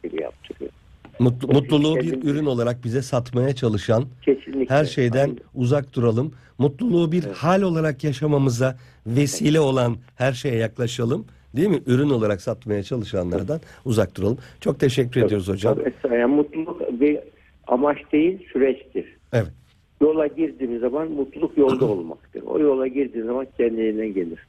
gibi 0.02 0.22
yaptırıyor. 0.22 0.70
Mutlu, 1.18 1.48
mutluluğu 1.48 1.96
bir 1.96 2.22
ürün 2.22 2.46
olarak 2.46 2.84
bize 2.84 3.02
satmaya 3.02 3.54
çalışan 3.54 4.04
Kesinlikle. 4.22 4.74
her 4.74 4.84
şeyden 4.84 5.28
Aynen. 5.28 5.38
uzak 5.54 5.94
duralım. 5.94 6.32
Mutluluğu 6.58 7.12
bir 7.12 7.24
hal 7.24 7.62
olarak 7.62 8.04
yaşamamıza 8.04 8.76
vesile 9.06 9.60
olan 9.60 9.96
her 10.16 10.32
şeye 10.32 10.56
yaklaşalım. 10.56 11.24
Değil 11.56 11.68
mi? 11.68 11.80
Ürün 11.86 12.10
olarak 12.10 12.40
satmaya 12.42 12.82
çalışanlardan 12.82 13.60
uzak 13.84 14.16
duralım. 14.16 14.38
Çok 14.60 14.80
teşekkür 14.80 15.22
ediyoruz 15.22 15.48
hocam. 15.48 15.78
Tabii, 16.02 16.14
yani 16.14 16.34
mutluluk 16.34 17.00
bir 17.00 17.18
amaç 17.66 17.98
değil, 18.12 18.46
süreçtir. 18.52 19.16
Evet. 19.32 19.52
Yola 20.00 20.26
girdiğimiz 20.26 20.80
zaman 20.80 21.10
mutluluk 21.10 21.58
yolda 21.58 21.84
olmaktır. 21.90 22.42
O 22.46 22.58
yola 22.58 22.86
girdiğin 22.86 23.26
zaman 23.26 23.46
kendine 23.56 24.08
gelir. 24.08 24.46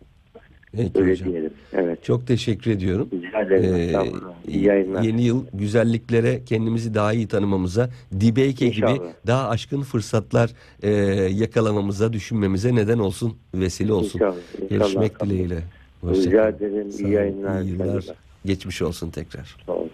Peki 0.77 0.91
Öyle 0.99 1.11
hocam. 1.11 1.31
diyelim. 1.31 1.51
Evet. 1.73 2.03
Çok 2.03 2.27
teşekkür 2.27 2.71
ediyorum. 2.71 3.09
Rica 3.13 3.41
ederim. 3.41 3.75
Ee. 3.75 4.51
İyi 4.51 4.63
yayınlar. 4.63 5.01
yeni 5.01 5.23
yıl 5.23 5.45
güzelliklere 5.53 6.41
kendimizi 6.45 6.93
daha 6.93 7.13
iyi 7.13 7.27
tanımamıza, 7.27 7.89
Dibeyke 8.19 8.67
gibi 8.67 8.85
İnşallah. 8.85 9.09
daha 9.27 9.49
aşkın 9.49 9.81
fırsatlar 9.81 10.51
e, 10.83 10.89
yakalamamıza, 11.33 12.13
düşünmemize 12.13 12.75
neden 12.75 12.99
olsun, 12.99 13.33
vesile 13.55 13.93
olsun. 13.93 14.19
İnşallah, 14.19 14.35
inşallah. 14.61 14.69
Görüşmek 14.69 15.19
dileğiyle. 15.23 15.59
Hoşça 16.01 16.29
Rica 16.29 16.47
ederim. 16.47 16.87
İyi 16.99 17.09
yayınlar. 17.09 17.61
iyi 17.61 17.71
yıllar. 17.71 18.05
Geçmiş 18.45 18.81
olsun 18.81 19.09
tekrar. 19.09 19.55
Sağ 19.65 19.71
olun. 19.73 19.89